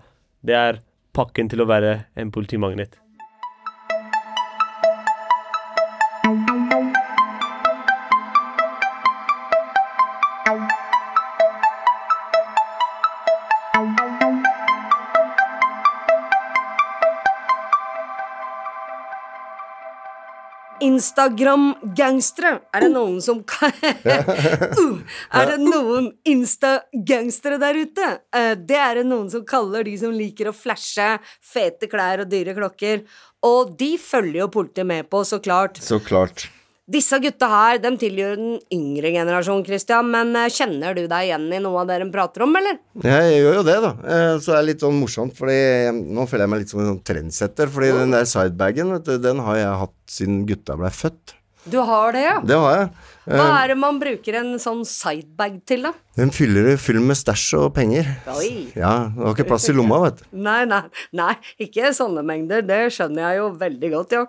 det 0.46 0.56
er 0.56 0.81
pakken 1.16 1.48
til 1.48 1.64
å 1.64 1.69
være 1.69 1.98
en 2.20 2.32
politimagnet. 2.34 2.98
Instagram-gangstere. 20.96 22.52
Er 22.75 22.87
det 22.87 22.90
noen 22.94 23.20
som 23.25 23.43
kan 23.46 23.72
uh, 24.81 24.98
Er 25.37 25.52
det 25.52 25.58
noen 25.62 26.10
Insta-gangstere 26.28 27.60
der 27.62 27.81
ute? 27.84 28.10
Uh, 28.34 28.54
det 28.56 28.81
er 28.81 29.00
det 29.00 29.06
noen 29.08 29.31
som 29.32 29.44
kaller 29.46 29.87
de 29.87 29.96
som 30.00 30.14
liker 30.14 30.50
å 30.50 30.56
flashe 30.56 31.16
fete 31.44 31.90
klær 31.93 32.25
og 32.25 32.31
dyre 32.32 32.56
klokker. 32.56 33.04
Og 33.46 33.76
de 33.78 33.94
følger 34.00 34.43
jo 34.43 34.52
politiet 34.52 34.88
med 34.88 35.10
på, 35.12 35.22
så 35.28 35.40
klart. 35.43 35.81
Så 35.82 36.00
klart. 36.02 36.48
Disse 36.87 37.19
gutta 37.19 37.49
her 37.50 37.81
de 37.83 37.91
tilhører 37.99 38.38
den 38.38 38.59
yngre 38.71 39.11
generasjonen, 39.11 39.65
Christian, 39.67 40.06
men 40.12 40.29
eh, 40.38 40.50
kjenner 40.55 40.94
du 40.94 41.03
deg 41.11 41.27
igjen 41.27 41.47
i 41.50 41.59
noe 41.62 41.81
av 41.83 41.88
det 41.91 41.97
de 42.05 42.06
prater 42.15 42.44
om, 42.47 42.55
eller? 42.61 42.79
Jeg 43.03 43.41
gjør 43.41 43.59
jo 43.59 43.65
det, 43.67 43.77
da. 43.83 43.91
Eh, 44.06 44.35
Så 44.38 44.53
det 44.53 44.59
er 44.61 44.69
litt 44.69 44.85
sånn 44.85 45.00
morsomt, 45.00 45.35
fordi 45.35 45.59
nå 45.97 46.29
føler 46.31 46.47
jeg 46.47 46.53
meg 46.53 46.62
litt 46.62 46.75
som 46.75 46.83
en 46.85 46.93
sånn 46.93 47.03
trendsetter. 47.11 47.73
Fordi 47.75 47.91
den 47.97 48.15
der 48.15 48.29
sidebagen, 48.31 48.94
vet 48.94 49.09
du, 49.09 49.17
den 49.23 49.43
har 49.47 49.59
jeg 49.59 49.81
hatt 49.83 49.97
siden 50.19 50.44
gutta 50.47 50.79
ble 50.79 50.93
født. 50.94 51.36
Du 51.66 51.78
har 51.82 52.14
det, 52.14 52.22
ja? 52.22 52.36
Det 52.46 52.56
har 52.62 52.74
jeg. 52.78 52.88
Hva 53.26 53.42
Eh, 53.42 53.54
er 53.58 53.68
det 53.72 53.76
man 53.82 53.96
bruker 53.98 54.36
en 54.38 54.52
sånn 54.62 54.84
sidebag 54.86 55.56
til, 55.66 55.82
da? 55.88 55.90
Den 56.14 56.30
fyller 56.30 56.76
full 56.78 57.00
med 57.02 57.18
stæsj 57.18 57.56
og 57.58 57.72
penger. 57.74 58.06
Oi. 58.36 58.68
Ja, 58.78 59.08
det 59.10 59.18
var 59.18 59.34
ikke 59.34 59.48
plass 59.48 59.66
i 59.66 59.74
lomma, 59.74 59.98
vet 60.04 60.20
du. 60.20 60.28
Nei, 60.46 60.60
nei, 60.70 60.82
nei, 61.18 61.32
ikke 61.66 61.90
sånne 61.96 62.22
mengder. 62.22 62.62
Det 62.62 62.78
skjønner 62.94 63.26
jeg 63.26 63.40
jo 63.40 63.48
veldig 63.58 63.90
godt, 63.96 64.14
ja. 64.14 64.22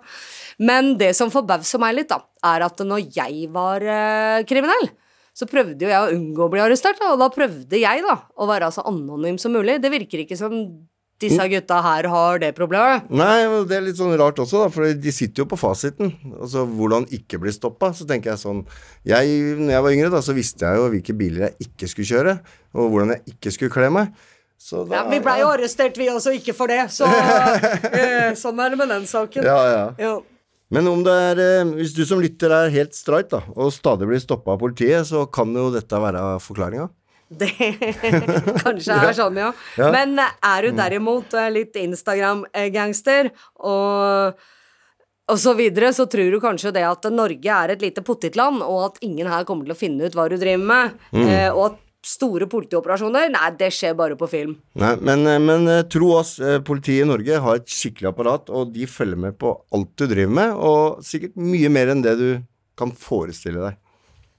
Men 0.58 0.96
det 0.98 1.12
som 1.14 1.30
forbauser 1.30 1.78
meg 1.78 1.94
litt, 2.00 2.10
da, 2.10 2.18
er 2.50 2.66
at 2.66 2.82
når 2.82 3.06
jeg 3.14 3.46
var 3.54 3.86
eh, 3.86 4.42
kriminell, 4.50 4.90
så 5.30 5.46
prøvde 5.46 5.86
jo 5.86 5.92
jeg 5.94 6.02
å 6.02 6.10
unngå 6.18 6.48
å 6.48 6.50
bli 6.50 6.64
arrestert, 6.66 6.98
da, 6.98 7.12
og 7.14 7.22
da 7.22 7.30
prøvde 7.30 7.78
jeg 7.78 8.02
da 8.02 8.16
å 8.34 8.50
være 8.50 8.72
så 8.74 8.82
anonym 8.90 9.38
som 9.38 9.54
mulig. 9.54 9.78
Det 9.78 9.94
virker 9.94 10.24
ikke 10.26 10.38
som 10.42 10.58
disse 11.22 11.48
gutta 11.50 11.80
her 11.82 12.06
har 12.12 12.38
det 12.42 12.52
problemet. 12.54 13.08
Nei, 13.10 13.42
det 13.66 13.74
er 13.74 13.84
litt 13.88 13.98
sånn 13.98 14.14
rart 14.20 14.38
også, 14.38 14.62
da, 14.62 14.70
for 14.70 14.86
de 14.86 15.14
sitter 15.14 15.42
jo 15.42 15.48
på 15.50 15.58
fasiten. 15.58 16.12
Altså 16.38 16.62
hvordan 16.68 17.08
ikke 17.14 17.40
bli 17.42 17.52
stoppa. 17.54 17.90
Så 17.96 18.06
tenker 18.08 18.32
jeg 18.32 18.42
sånn 18.42 18.64
jeg, 19.08 19.36
Når 19.58 19.72
jeg 19.74 19.84
var 19.86 19.96
yngre, 19.96 20.12
da, 20.14 20.22
så 20.22 20.36
visste 20.36 20.68
jeg 20.68 20.78
jo 20.78 20.88
hvilke 20.94 21.16
biler 21.18 21.48
jeg 21.48 21.68
ikke 21.68 21.90
skulle 21.90 22.10
kjøre, 22.12 22.34
og 22.78 22.90
hvordan 22.92 23.14
jeg 23.16 23.34
ikke 23.34 23.54
skulle 23.56 23.74
kle 23.74 23.90
meg. 23.98 24.14
Så 24.58 24.82
da, 24.86 25.00
Ja, 25.00 25.04
vi 25.10 25.20
blei 25.22 25.38
jo 25.42 25.50
arrestert, 25.50 25.98
vi 25.98 26.08
også, 26.10 26.34
ikke 26.38 26.54
for 26.54 26.70
det. 26.70 26.84
Så 26.94 27.06
eh, 27.92 28.34
sånn 28.38 28.58
er 28.62 28.74
det 28.74 28.80
med 28.80 28.94
den 28.94 29.06
saken. 29.10 29.46
Ja, 29.46 29.58
ja. 29.70 29.86
Ja. 30.02 30.16
Men 30.74 30.88
om 30.90 31.00
det 31.00 31.14
er 31.30 31.38
eh, 31.40 31.70
Hvis 31.78 31.94
du 31.96 32.02
som 32.06 32.20
lytter 32.20 32.52
er 32.52 32.74
helt 32.74 32.94
streit, 32.94 33.30
da, 33.32 33.42
og 33.56 33.72
stadig 33.74 34.06
blir 34.10 34.22
stoppa 34.22 34.54
av 34.54 34.62
politiet, 34.62 35.06
så 35.08 35.26
kan 35.26 35.54
jo 35.56 35.70
dette 35.74 36.02
være 36.02 36.24
forklaringa. 36.44 36.90
Det 37.28 37.50
kanskje 38.64 38.94
er 38.96 39.16
sånn, 39.16 39.40
ja. 39.40 39.50
Ja. 39.76 39.90
Men 39.94 40.16
eh, 40.20 40.36
er 40.48 40.64
du 40.64 40.78
derimot 40.78 41.34
eh, 41.36 41.50
litt 41.54 41.76
Instagram-gangster 41.80 43.32
og 43.64 44.46
og 45.28 45.36
så 45.36 45.52
videre, 45.52 45.90
så 45.92 46.06
tror 46.08 46.32
du 46.32 46.38
kanskje 46.40 46.70
det 46.72 46.86
at 46.88 47.04
Norge 47.12 47.52
er 47.52 47.74
et 47.74 47.82
lite 47.84 48.00
pottitland, 48.00 48.62
og 48.64 48.78
at 48.86 49.02
ingen 49.04 49.28
her 49.28 49.42
kommer 49.44 49.66
til 49.66 49.74
å 49.74 49.76
finne 49.76 50.08
ut 50.08 50.14
hva 50.16 50.24
du 50.32 50.38
driver 50.40 50.62
med, 50.70 50.94
mm. 51.12 51.26
og 51.52 51.60
at 51.66 51.74
store 52.08 52.46
politioperasjoner, 52.50 53.30
nei, 53.34 53.48
det 53.58 53.70
skjer 53.74 53.96
bare 53.98 54.16
på 54.18 54.28
film. 54.30 54.54
Nei, 54.78 54.94
men, 55.04 55.26
eh, 55.26 55.40
men 55.42 55.68
eh, 55.70 55.84
tro 55.90 56.12
oss, 56.18 56.38
eh, 56.38 56.60
politiet 56.64 57.04
i 57.04 57.08
Norge 57.08 57.40
har 57.44 57.58
et 57.58 57.72
skikkelig 57.72 58.12
apparat, 58.12 58.52
og 58.54 58.72
de 58.74 58.86
følger 58.88 59.20
med 59.26 59.38
på 59.40 59.52
alt 59.74 59.92
du 59.98 60.06
driver 60.06 60.34
med, 60.40 60.54
og 60.54 61.04
sikkert 61.06 61.36
mye 61.36 61.72
mer 61.72 61.92
enn 61.92 62.04
det 62.04 62.14
du 62.20 62.28
kan 62.78 62.94
forestille 62.94 63.60
deg. 63.64 63.78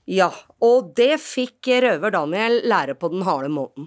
Ja, 0.10 0.32
og 0.66 0.96
det 0.98 1.20
fikk 1.22 1.68
røver 1.84 2.10
Daniel 2.10 2.56
lære 2.66 2.96
på 2.98 3.12
den 3.14 3.22
harde 3.28 3.52
måten. 3.54 3.86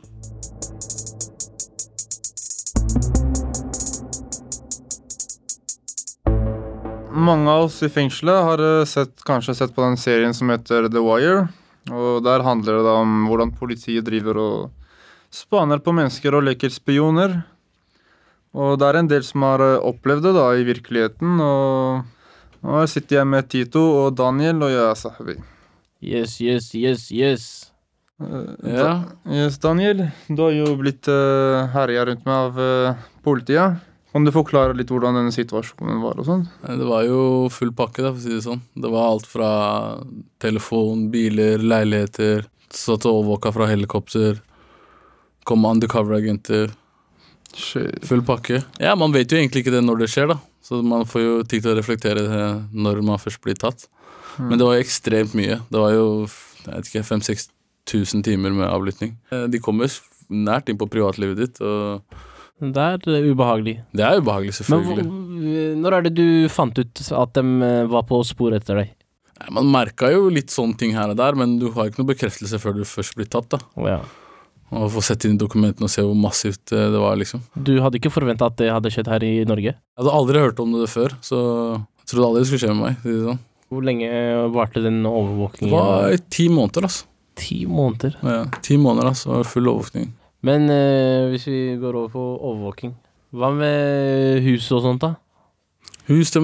Mange 7.10 7.50
av 7.50 7.64
oss 7.64 7.80
i 7.82 7.90
fengselet 7.90 8.38
har 8.46 8.62
eh, 8.62 8.84
sett, 8.86 9.16
kanskje 9.26 9.56
sett 9.58 9.74
på 9.74 9.82
den 9.82 9.98
serien 9.98 10.34
som 10.34 10.52
heter 10.54 10.86
The 10.86 11.02
Wire. 11.02 11.48
Og 11.90 12.22
Der 12.22 12.46
handler 12.46 12.78
det 12.86 12.92
om 13.02 13.24
hvordan 13.26 13.50
politiet 13.58 14.06
driver 14.06 14.38
og 14.38 14.94
spaner 15.34 15.82
på 15.82 15.90
mennesker 15.90 16.38
og 16.38 16.46
leker 16.46 16.70
spioner. 16.70 17.40
Og 18.54 18.78
det 18.78 18.86
er 18.86 19.00
en 19.00 19.10
del 19.10 19.26
som 19.26 19.42
har 19.48 19.64
eh, 19.66 19.80
opplevd 19.90 20.28
det 20.28 20.36
da 20.38 20.52
i 20.54 20.68
virkeligheten. 20.70 21.42
Og 21.42 22.62
nå 22.62 22.84
sitter 22.86 23.24
jeg 23.24 23.30
med 23.34 23.50
Tito 23.50 23.82
og 24.04 24.14
Daniel, 24.22 24.62
og 24.62 24.70
jeg 24.70 24.86
er 24.86 25.02
Sahwi. 25.02 25.42
Yes, 26.02 26.40
yes, 26.42 26.72
yes, 26.74 27.06
yes. 27.14 27.44
Uh, 28.20 28.52
Ja. 28.66 28.82
Da, 28.82 29.34
yes, 29.34 29.58
Daniel, 29.62 30.08
du 30.28 30.42
har 30.42 30.52
jo 30.54 30.74
blitt 30.78 31.08
uh, 31.10 31.68
herja 31.74 32.04
rundt 32.08 32.26
meg 32.26 32.34
av 32.34 32.58
uh, 32.58 33.08
politiet. 33.22 33.80
Kan 34.12 34.26
du 34.26 34.32
forklare 34.34 34.74
litt 34.76 34.90
hvordan 34.92 35.16
denne 35.16 35.32
situasjonen 35.32 36.02
var 36.02 36.18
og 36.20 36.26
sånn? 36.28 36.42
Det 36.66 36.84
var 36.84 37.06
jo 37.06 37.48
full 37.54 37.70
pakke, 37.72 38.02
da, 38.04 38.10
for 38.12 38.20
å 38.20 38.24
si 38.26 38.34
det 38.34 38.42
sånn. 38.44 38.60
Det 38.76 38.90
var 38.92 39.08
alt 39.08 39.30
fra 39.30 39.52
telefon, 40.42 41.06
biler, 41.14 41.62
leiligheter. 41.64 42.44
Satt 42.68 43.06
og 43.08 43.22
overvåka 43.22 43.54
fra 43.56 43.70
helikopter. 43.70 44.42
Kom 45.48 45.64
undercover-agenter. 45.64 46.74
Full 48.04 48.22
pakke. 48.28 48.60
Ja, 48.82 48.92
man 49.00 49.16
vet 49.16 49.32
jo 49.32 49.40
egentlig 49.40 49.64
ikke 49.64 49.74
det 49.78 49.82
når 49.86 50.04
det 50.04 50.10
skjer, 50.12 50.28
da. 50.34 50.38
Så 50.62 50.82
man 50.84 51.08
får 51.08 51.24
jo 51.24 51.32
tid 51.48 51.64
til 51.64 51.72
å 51.72 51.78
reflektere 51.80 52.26
når 52.72 53.00
man 53.06 53.20
først 53.20 53.40
blir 53.44 53.56
tatt. 53.58 53.88
Men 54.38 54.58
det 54.58 54.66
var 54.66 54.76
jo 54.78 54.84
ekstremt 54.84 55.34
mye. 55.38 55.58
Det 55.72 55.80
var 55.82 55.92
jo 55.96 56.06
jeg 56.66 56.74
vet 56.76 56.90
ikke, 56.90 57.02
5000-6000 57.08 58.22
timer 58.26 58.54
med 58.54 58.68
avlytting. 58.68 59.16
Eh, 59.32 59.46
De 59.50 59.60
kommer 59.62 59.90
nært 60.32 60.70
inn 60.70 60.78
på 60.80 60.88
privatlivet 60.90 61.40
ditt. 61.40 61.60
og 61.60 62.02
Det 62.62 62.78
er 62.86 63.06
eh, 63.10 63.28
ubehagelig. 63.32 63.76
Det 63.92 64.06
er 64.06 64.20
ubehagelig, 64.22 64.54
selvfølgelig. 64.60 65.06
Men 65.06 65.82
når 65.82 65.98
er 65.98 66.08
det 66.08 66.14
du 66.16 66.48
fant 66.52 66.78
ut 66.78 67.04
at 67.18 67.34
de 67.38 67.44
eh, 67.68 67.84
var 67.90 68.06
på 68.08 68.22
spor 68.26 68.54
etter 68.56 68.82
deg? 68.82 68.92
Man 69.50 69.66
merka 69.74 70.12
jo 70.12 70.28
litt 70.30 70.52
sånne 70.54 70.78
ting 70.78 70.92
her 70.94 71.10
og 71.10 71.18
der, 71.18 71.34
men 71.34 71.56
du 71.58 71.72
har 71.74 71.88
ikke 71.90 71.98
noe 72.04 72.12
bekreftelse 72.12 72.60
før 72.62 72.76
du 72.78 72.84
først 72.86 73.16
blir 73.18 73.26
tatt. 73.26 73.48
da 73.50 73.58
Å 73.58 73.88
ja. 73.88 74.02
Og 74.72 74.86
få 74.94 75.02
sett 75.04 75.26
inn 75.26 75.34
i 75.34 75.40
dokumentene 75.40 75.84
og 75.84 75.90
se 75.92 76.00
hvor 76.00 76.14
massivt 76.16 76.70
det 76.70 76.96
var, 76.96 77.18
liksom. 77.20 77.42
Du 77.58 77.74
hadde 77.82 77.98
ikke 77.98 78.12
forventa 78.14 78.46
at 78.48 78.56
det 78.56 78.70
hadde 78.72 78.92
skjedd 78.94 79.10
her 79.10 79.24
i 79.26 79.42
Norge? 79.44 79.74
Jeg 79.74 80.00
hadde 80.00 80.14
aldri 80.16 80.40
hørt 80.40 80.62
om 80.62 80.70
det 80.78 80.86
før, 80.88 81.12
så 81.20 81.40
jeg 81.76 82.06
trodde 82.08 82.28
aldri 82.30 82.44
det 82.44 82.48
skulle 82.48 82.62
skje 82.62 82.76
med 82.78 82.86
meg. 82.86 83.02
Sånn. 83.26 83.42
Hvor 83.72 83.84
lenge 83.86 84.08
varte 84.52 84.82
den 84.84 85.00
Det 85.02 85.70
var 85.72 86.12
i 86.12 86.18
ti 86.28 86.48
måneder, 86.52 86.84
altså. 86.88 87.08
Ti 87.40 87.62
måneder. 87.64 88.18
Ja, 88.20 88.44
ti 88.60 88.76
måneder, 88.76 89.08
altså. 89.14 89.40
Full 89.48 89.70
overvåkning. 89.70 90.10
Men 90.44 90.68
eh, 90.68 91.30
hvis 91.32 91.46
vi 91.48 91.60
går 91.80 91.96
over 91.96 92.12
på 92.12 92.24
overvåking, 92.50 92.92
hva 93.32 93.48
med 93.56 94.42
hus 94.44 94.66
og 94.76 94.82
sånt, 94.84 95.06
da? 95.06 95.14
Hus, 96.10 96.34
de, 96.34 96.42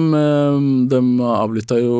de 0.89 1.01
avlytta 1.29 1.77
jo 1.83 1.99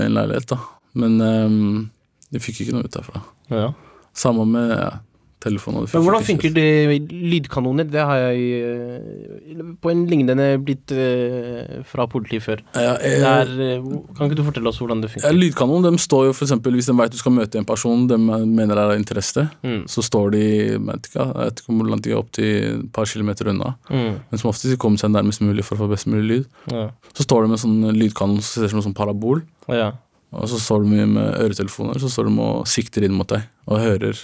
en 0.00 0.16
leilighet, 0.16 0.54
da. 0.54 0.60
Men 0.96 1.20
um, 1.20 1.90
de 2.32 2.40
fikk 2.42 2.62
ikke 2.64 2.76
noe 2.76 2.88
ut 2.88 2.94
derfra. 2.94 3.22
Ja. 3.52 3.68
Samme 4.16 4.46
med 4.48 4.72
ja, 4.72 4.94
telefon. 5.40 5.76
og 5.80 5.86
de 5.86 5.96
Men 5.96 6.04
hvordan 6.06 6.24
funker 6.26 6.52
det 6.54 6.66
lydkanoner? 7.10 7.86
Det 7.90 8.00
har 8.04 8.16
jeg 8.30 8.40
eh, 8.60 9.62
på 9.82 9.90
en 9.92 10.02
lignende 10.10 10.46
blitt 10.64 10.92
eh, 10.92 11.80
fra 11.88 12.06
politiet 12.10 12.44
før. 12.44 12.62
Ja, 12.74 12.94
jeg, 13.00 13.20
eh, 13.20 13.26
er, 13.26 13.52
eh, 13.66 13.88
kan 14.16 14.28
ikke 14.28 14.38
du 14.40 14.44
fortelle 14.46 14.68
oss 14.72 14.78
hvordan 14.82 15.00
det 15.02 15.10
Ja, 15.10 15.14
funker? 15.20 15.38
lydkanon 15.38 15.82
de 15.88 15.92
står 15.98 16.26
jo 16.28 16.32
for 16.36 16.44
eksempel 16.46 16.74
Hvis 16.76 16.86
de 16.90 16.96
vet 16.98 17.10
du 17.12 17.16
skal 17.20 17.32
møte 17.32 17.58
en 17.60 17.64
person 17.68 18.06
de 18.06 18.18
mener 18.18 18.76
er 18.76 18.92
av 18.92 18.98
interesse, 18.98 19.48
Mm. 19.64 19.84
så 19.88 20.02
står 20.04 20.30
de 20.32 20.40
jeg 20.40 20.80
vet 20.86 21.08
ikke, 21.10 21.24
jeg 21.26 21.34
vet 21.46 21.60
ikke 21.60 21.74
hvor 21.76 21.88
langt 21.90 22.02
de 22.04 22.10
er 22.12 22.18
opp 22.18 22.30
til 22.32 22.80
et 22.80 22.92
par 22.92 23.04
kilometer 23.06 23.48
unna. 23.50 23.74
Mm. 23.90 24.20
Men 24.30 24.38
som 24.38 24.50
oftest 24.50 24.70
de 24.70 24.76
kommer 24.76 24.98
seg 24.98 25.10
nærmest 25.10 25.40
mulig 25.40 25.64
for 25.64 25.76
å 25.76 25.84
få 25.86 25.90
best 25.90 26.06
mulig 26.06 26.28
lyd. 26.30 26.46
Ja. 26.70 26.90
Så 27.16 27.24
står 27.26 27.42
de 27.42 27.48
med 27.48 27.58
sånn 27.58 27.92
lydkanon 27.96 28.40
som 28.40 28.62
ser 28.62 28.64
ut 28.68 28.70
som 28.70 28.78
en 28.82 28.86
sånn 28.92 28.96
parabol. 28.96 29.42
Ja. 29.68 29.92
Og 30.32 30.46
så 30.46 30.60
står 30.62 30.84
de 30.84 31.06
med 31.10 31.34
øretelefoner 31.42 31.98
Så 31.98 32.06
står 32.08 32.28
de 32.28 32.38
og 32.40 32.66
sikter 32.70 33.02
inn 33.02 33.12
mot 33.18 33.26
deg 33.26 33.42
og 33.66 33.80
hører 33.82 34.14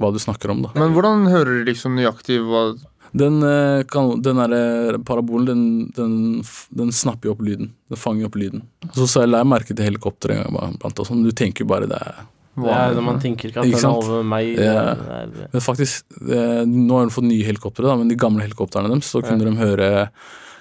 hva 0.00 0.10
du 0.12 0.18
snakker 0.22 0.50
om. 0.54 0.62
da 0.66 0.70
Men 0.80 0.94
hvordan 0.96 1.28
hører 1.30 1.60
de 1.60 1.68
liksom 1.72 1.94
nøyaktig 2.00 2.40
hva 2.46 2.64
Den, 3.12 3.40
eh, 3.42 3.82
kan, 3.90 4.20
den 4.22 4.36
der 4.38 4.52
eh, 4.54 4.98
parabolen, 5.02 5.46
den, 5.46 5.62
den, 5.96 6.44
den 6.78 6.92
snapper 6.94 7.26
jo 7.26 7.32
opp 7.34 7.40
lyden. 7.42 7.72
Den 7.90 7.98
fanger 7.98 8.28
opp 8.28 8.36
lyden. 8.38 8.62
Så, 8.94 9.08
så 9.10 9.24
jeg 9.24 9.32
la 9.32 9.40
merke 9.44 9.74
til 9.74 9.82
helikopteret 9.88 10.44
en 10.46 10.54
gang 10.54 10.76
blant 10.78 11.00
oss. 11.02 11.08
Du 11.10 11.32
tenker 11.34 11.64
jo 11.64 11.70
bare 11.72 11.88
det 11.90 11.98
er 11.98 12.20
Det 12.60 12.70
er 12.70 12.94
når 12.94 13.02
man 13.08 13.18
tenker 13.22 13.50
ikke 13.50 13.64
at 13.64 13.66
Ikke 13.66 13.80
den 13.82 13.90
er 13.90 13.98
over 13.98 14.22
meg. 14.30 14.52
Ja. 14.58 14.94
er- 14.94 15.48
Men 15.52 15.60
faktisk, 15.64 16.04
eh, 16.22 16.62
nå 16.70 17.00
har 17.00 17.06
de 17.10 17.14
fått 17.16 17.26
nye 17.26 17.44
helikoptre, 17.50 17.82
da, 17.90 17.96
men 17.98 18.08
de 18.08 18.14
gamle 18.20 18.46
helikoptrene 18.46 18.90
deres, 18.94 19.10
så 19.10 19.22
kunne 19.26 19.42
de 19.42 19.56
høre 19.58 19.90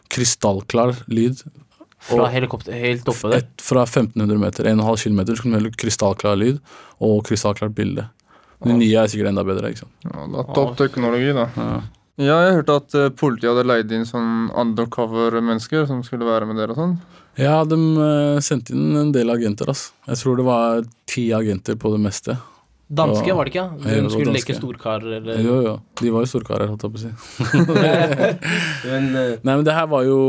krystallklar 0.09 0.95
lyd. 1.07 1.41
Fra 1.99 2.23
Og 2.23 2.29
helikopter 2.31 2.73
helt 2.79 3.07
oppe 3.11 3.29
der. 3.29 3.37
et, 3.43 3.61
fra 3.61 3.83
1500 3.85 4.39
meter, 4.39 4.63
1,5 4.71 5.03
km, 5.03 5.19
så 5.35 5.41
kunne 5.43 5.59
de 5.59 5.65
høre 5.67 5.75
krystallklar 5.77 6.37
lyd 6.39 6.59
og 7.03 7.25
krystallklart 7.27 7.75
bilde. 7.75 8.07
De 8.65 8.73
nye 8.75 8.97
er 8.99 9.07
sikkert 9.07 9.29
enda 9.31 9.43
bedre. 9.47 9.69
ikke 9.71 9.85
sant? 9.85 9.93
ja, 10.03 10.25
det 10.27 10.41
er 10.43 10.53
Topp 10.57 10.75
teknologi, 10.81 11.31
da. 11.37 11.47
Ja. 11.55 11.79
Ja, 12.19 12.37
jeg 12.43 12.55
hørte 12.57 12.73
at 12.81 12.95
eh, 12.99 13.09
politiet 13.15 13.47
hadde 13.53 13.63
leid 13.63 13.91
inn 13.95 14.03
sånn 14.03 14.49
undercover-mennesker 14.51 15.85
som 15.87 16.01
skulle 16.03 16.27
være 16.27 16.49
med 16.49 16.57
dere 16.59 16.73
og 16.75 16.79
sånn. 16.81 16.97
Ja, 17.39 17.61
de 17.63 17.77
eh, 18.03 18.39
sendte 18.43 18.73
inn 18.75 18.97
en 18.99 19.13
del 19.15 19.31
agenter. 19.31 19.71
Altså. 19.71 19.93
Jeg 20.09 20.19
tror 20.19 20.35
det 20.41 20.45
var 20.49 20.81
ti 21.07 21.29
agenter 21.31 21.77
på 21.79 21.93
det 21.95 22.01
meste. 22.03 22.35
Danske, 22.89 23.31
var 23.37 23.45
det 23.47 23.53
ikke? 23.53 23.63
Ja, 23.63 23.77
De 23.77 23.85
det 23.93 24.01
var 24.03 24.09
skulle 24.11 24.31
danske. 24.33 24.49
leke 24.49 24.57
storkar, 24.57 25.03
eller 25.05 25.39
Jo, 25.45 25.55
jo. 25.63 25.73
De 26.01 26.11
var 26.11 26.25
jo 26.25 26.29
storkarer, 26.33 26.67
holdt 26.73 26.83
jeg 26.83 26.91
på 26.91 26.99
å 26.99 27.03
si. 27.05 27.11
Men 28.89 29.09
eh, 29.15 29.35
Nei, 29.45 29.55
men 29.55 29.63
det 29.67 29.75
her 29.77 29.87
var 29.91 30.03
jo 30.07 30.19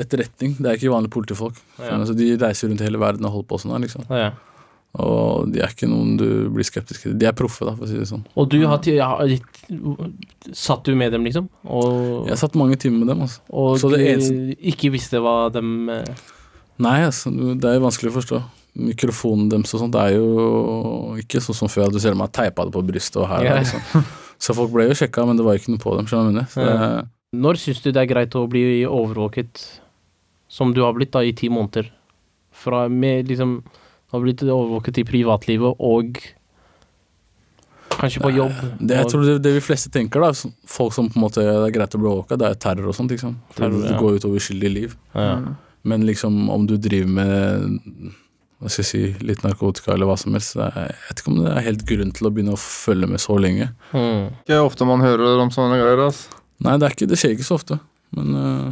etterretning. 0.00 0.56
Det 0.58 0.70
er 0.72 0.78
ikke 0.80 0.92
vanlige 0.94 1.14
politifolk. 1.20 1.58
Ja. 1.78 1.98
Så 2.08 2.16
de 2.18 2.32
reiser 2.40 2.70
rundt 2.72 2.82
i 2.82 2.88
hele 2.88 2.98
verden 3.02 3.28
og 3.28 3.36
holder 3.36 3.48
på 3.52 3.60
sånn 3.62 3.74
her, 3.76 3.84
liksom. 3.86 4.08
ja, 4.10 4.24
ja. 4.30 4.32
Og 5.00 5.48
de 5.48 5.62
er 5.64 5.70
ikke 5.72 5.88
noen 5.88 6.18
du 6.20 6.26
blir 6.52 6.66
skeptisk 6.68 7.06
til. 7.06 7.14
De 7.16 7.24
er 7.24 7.32
proffe, 7.36 7.64
da, 7.64 7.72
for 7.78 7.86
å 7.86 7.88
si 7.88 7.96
det 7.96 8.08
sånn. 8.10 8.26
Og 8.36 8.48
du 8.52 8.58
har 8.68 8.82
ja, 8.92 9.08
Satt 10.52 10.84
du 10.84 10.92
med 10.98 11.14
dem, 11.14 11.24
liksom? 11.24 11.48
Og, 11.64 12.26
Jeg 12.28 12.36
satt 12.42 12.58
mange 12.60 12.76
timer 12.76 12.98
med 13.00 13.08
dem, 13.14 13.22
altså. 13.24 13.40
og 13.48 13.78
så 13.80 13.88
det 13.94 14.02
eneste- 14.10 14.56
ikke 14.72 14.90
visste 14.92 15.22
hva 15.24 15.50
dem 15.52 15.88
eh, 15.88 16.04
Nei, 16.82 16.98
altså, 17.06 17.30
det 17.32 17.64
er 17.68 17.78
jo 17.78 17.86
vanskelig 17.86 18.10
å 18.12 18.16
forstå. 18.18 18.42
Mikrofonen 18.82 19.48
deres 19.52 19.72
og 19.76 19.82
sånt 19.82 19.92
det 19.92 20.00
er 20.00 20.14
jo 20.16 21.16
ikke 21.20 21.40
sånn 21.44 21.56
som 21.56 21.68
før, 21.72 21.86
at 21.88 21.92
du 21.96 22.00
ser 22.00 22.14
dem 22.14 22.24
har 22.24 22.32
teipa 22.32 22.64
det 22.66 22.72
på 22.74 22.84
brystet 22.88 23.20
og 23.22 23.28
her. 23.30 23.44
Ja. 23.44 23.58
Liksom. 23.60 24.04
Så 24.42 24.56
folk 24.56 24.72
ble 24.74 24.88
jo 24.88 24.96
sjekka, 24.98 25.24
men 25.28 25.38
det 25.38 25.44
var 25.46 25.56
ikke 25.60 25.70
noe 25.72 25.82
på 25.82 25.92
dem. 25.96 26.08
skjønner 26.10 26.32
du 26.32 26.40
det, 26.42 27.08
Når 27.36 27.60
syns 27.60 27.80
du 27.84 27.92
det 27.92 28.00
er 28.02 28.10
greit 28.10 28.34
å 28.36 28.48
bli 28.50 28.82
overvåket, 28.88 29.60
som 30.52 30.72
du 30.74 30.82
har 30.82 30.96
blitt 30.96 31.12
da 31.14 31.22
i 31.24 31.32
ti 31.36 31.48
måneder? 31.52 31.88
Fra 32.52 32.88
med 32.92 33.30
liksom 33.30 33.62
Har 34.12 34.20
blitt 34.24 34.42
overvåket 34.44 34.98
i 35.00 35.04
privatlivet 35.08 35.76
og 35.80 36.18
kanskje 37.92 38.22
på 38.24 38.30
jobb. 38.34 38.52
det, 38.80 38.96
jeg 38.96 39.04
og- 39.04 39.10
tror 39.12 39.24
det, 39.24 39.42
det 39.42 39.52
vi 39.54 39.60
fleste 39.60 39.90
tenker, 39.92 40.20
da, 40.20 40.32
folk 40.66 40.92
som 40.92 41.08
på 41.08 41.16
en 41.16 41.22
måte 41.26 41.40
det 41.44 41.52
er 41.52 41.70
greit 41.74 41.94
å 41.94 42.00
bli 42.00 42.08
overvåka, 42.10 42.38
det 42.40 42.48
er 42.50 42.54
terror 42.54 42.88
og 42.88 42.94
sånt. 42.96 43.10
Liksom. 43.10 43.36
Terror, 43.54 43.78
det, 43.78 43.84
ja. 43.90 43.92
det 43.92 44.00
går 44.00 44.16
ut 44.16 44.24
over 44.28 44.36
uskyldige 44.42 44.72
liv. 44.74 44.96
ja. 45.14 45.38
Men 45.84 46.04
liksom 46.06 46.48
om 46.48 46.64
du 46.64 46.76
driver 46.78 47.08
med 47.10 48.12
hva 48.62 48.70
skal 48.70 48.84
jeg 48.84 48.86
si, 48.86 49.24
litt 49.26 49.40
narkotika 49.42 49.94
eller 49.96 50.06
hva 50.06 50.14
som 50.16 50.32
helst, 50.36 50.52
det 50.54 50.62
er, 50.68 50.92
jeg 50.92 51.08
vet 51.08 51.18
ikke 51.24 51.30
om 51.32 51.38
det 51.42 51.50
er 51.50 51.64
helt 51.66 51.80
grunn 51.88 52.12
til 52.14 52.28
å 52.28 52.30
begynne 52.30 52.52
å 52.54 52.60
følge 52.62 53.08
med 53.10 53.18
så 53.18 53.34
lenge. 53.42 53.66
Mm. 53.90 54.28
Ikke 54.44 54.60
ofte 54.62 54.86
man 54.86 55.02
hører 55.02 55.40
om 55.42 55.50
sånne 55.50 55.80
greier. 55.80 56.04
Altså. 56.06 56.38
Nei, 56.62 56.76
det, 56.78 56.86
er 56.86 56.94
ikke, 56.94 57.08
det 57.10 57.18
skjer 57.18 57.34
ikke 57.34 57.48
så 57.48 57.56
ofte. 57.58 57.80
Men 58.14 58.30
øh, 58.38 58.68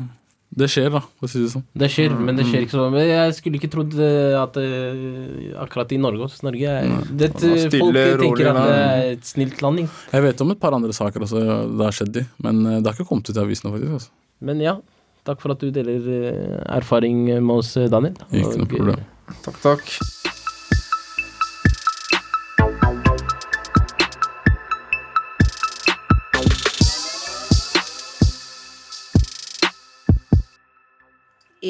det 0.51 0.67
skjer, 0.67 0.89
da, 0.91 0.99
for 1.21 1.29
å 1.29 1.31
si 1.31 1.41
det 1.45 1.51
sånn. 1.53 1.63
Det 1.79 1.89
skjer, 1.95 2.15
men 2.19 2.35
det 2.39 2.45
skjer 2.49 2.65
ikke 2.67 2.75
sånn. 2.75 2.91
Men 2.91 3.05
jeg 3.07 3.35
skulle 3.37 3.61
ikke 3.61 3.71
trodd 3.71 3.93
eh, 4.03 4.35
at 4.35 4.57
uh, 4.59 5.61
akkurat 5.63 5.93
i 5.95 5.99
Norge 6.03 6.27
også. 6.27 6.43
Norge 6.49 6.73
er 6.75 6.89
det, 7.07 7.29
stille, 7.39 7.69
Folk 7.77 7.95
tenker 7.95 8.19
rolig 8.25 8.49
at 8.51 8.59
det 8.59 8.79
er 8.81 9.05
et 9.13 9.29
snilt 9.31 9.63
land. 9.63 9.85
ikke? 9.85 10.01
Jeg 10.17 10.27
vet 10.27 10.43
om 10.43 10.51
et 10.57 10.63
par 10.67 10.75
andre 10.75 10.97
saker 10.97 11.27
også 11.29 11.45
det 11.71 11.87
har 11.87 11.95
skjedd 11.95 12.19
i, 12.19 12.25
men 12.43 12.65
øh, 12.67 12.81
det 12.81 12.91
har 12.91 12.99
ikke 12.99 13.07
kommet 13.13 13.31
ut 13.31 13.39
i 13.39 13.45
avisene, 13.45 13.71
faktisk. 13.77 13.95
Altså. 14.01 14.11
Men 14.51 14.65
ja, 14.67 14.75
takk 15.29 15.45
for 15.45 15.55
at 15.55 15.63
du 15.63 15.71
deler 15.75 16.11
eh, 16.19 16.57
erfaring 16.81 17.29
med 17.39 17.55
oss, 17.61 17.77
eh, 17.79 17.87
Daniel. 17.93 18.19
Ikke 18.33 18.57
noe 18.57 18.67
Og, 18.67 18.67
eh, 18.67 18.73
problem. 18.75 19.07
Takk, 19.47 19.63
takk. 19.63 19.95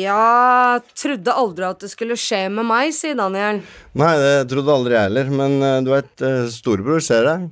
Jeg 0.01 0.83
trodde 0.97 1.37
aldri 1.43 1.67
at 1.69 1.85
det 1.85 1.91
skulle 1.93 2.19
skje 2.19 2.45
med 2.53 2.67
meg, 2.69 2.93
sier 2.97 3.19
Daniel. 3.19 3.63
Nei, 3.99 4.13
det 4.21 4.35
trodde 4.51 4.75
aldri 4.75 4.97
jeg 4.97 5.09
heller, 5.11 5.33
men 5.43 5.57
eh, 5.63 5.81
du 5.87 5.91
vet, 5.93 6.13
eh, 6.25 6.45
storebror 6.53 7.03
ser 7.05 7.27
deg. 7.29 7.49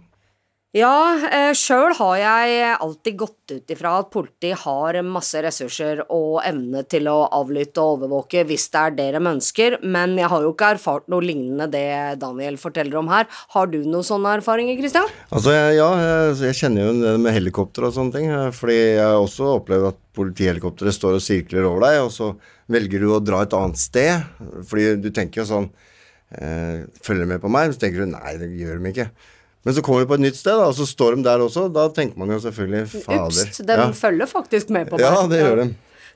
Ja, 0.76 1.16
eh, 1.32 1.54
sjøl 1.56 1.94
har 1.96 2.16
jeg 2.20 2.72
alltid 2.76 3.14
gått 3.16 3.52
ut 3.54 3.70
ifra 3.72 3.94
at 4.02 4.10
politiet 4.12 4.60
har 4.66 4.98
masse 5.00 5.40
ressurser 5.40 6.02
og 6.12 6.42
evne 6.44 6.82
til 6.84 7.06
å 7.08 7.22
avlytte 7.32 7.80
og 7.80 8.02
overvåke 8.02 8.42
hvis 8.44 8.66
det 8.74 8.82
er 8.82 8.92
det 8.98 9.06
de 9.14 9.22
ønsker, 9.30 9.78
men 9.80 10.18
jeg 10.20 10.28
har 10.28 10.44
jo 10.44 10.50
ikke 10.52 10.68
erfart 10.74 11.06
noe 11.08 11.24
lignende 11.24 11.70
det 11.72 12.20
Daniel 12.20 12.58
forteller 12.60 12.98
om 13.00 13.08
her. 13.08 13.24
Har 13.54 13.70
du 13.72 13.78
noen 13.78 14.04
sånne 14.04 14.34
erfaringer, 14.42 14.76
Christian? 14.76 15.08
Altså, 15.32 15.54
ja, 15.72 15.86
jeg, 16.36 16.58
kjenner 16.60 16.84
jo 16.84 16.92
det 17.00 17.14
med 17.24 17.38
helikopter 17.38 17.88
og 17.88 17.96
sånne 17.96 18.18
ting, 18.18 18.28
fordi 18.60 18.76
jeg 18.76 19.00
har 19.06 19.22
også 19.22 19.48
opplevd 19.54 19.88
at 19.94 20.04
politihelikopteret 20.20 20.98
står 20.98 21.16
og 21.16 21.24
sirkler 21.24 21.70
over 21.70 21.86
deg, 21.86 22.02
og 22.04 22.12
så 22.12 22.34
velger 22.68 23.06
du 23.06 23.14
å 23.16 23.22
dra 23.24 23.40
et 23.46 23.56
annet 23.56 23.80
sted, 23.80 24.28
fordi 24.68 24.98
du 25.00 25.08
tenker 25.16 25.46
jo 25.46 25.48
sånn 25.48 25.72
eh, 26.36 26.84
Følger 27.00 27.32
med 27.32 27.40
på 27.40 27.56
meg? 27.56 27.72
Så 27.72 27.80
tenker 27.86 28.04
du 28.04 28.12
nei, 28.12 28.36
det 28.36 28.52
gjør 28.52 28.84
de 28.84 28.92
ikke. 28.92 29.10
Men 29.66 29.74
så 29.74 29.82
kommer 29.84 30.04
vi 30.04 30.10
på 30.10 30.16
et 30.16 30.24
nytt 30.28 30.38
sted, 30.38 30.54
da, 30.54 30.68
og 30.70 30.76
så 30.78 30.86
står 30.86 31.18
de 31.18 31.26
der 31.26 31.42
også. 31.44 31.66
Da 31.74 31.88
tenker 31.94 32.20
man 32.20 32.30
jo 32.32 32.38
selvfølgelig 32.44 33.02
fader. 33.02 33.26
Ups, 33.26 33.60
de 33.60 33.78
ja. 33.82 33.90
følger 33.96 34.30
faktisk 34.30 34.72
med 34.74 34.90
på 34.90 35.00
meg. 35.00 35.04
ja, 35.04 35.26
det 35.28 35.42
gjør 35.42 35.62
de. 35.64 35.68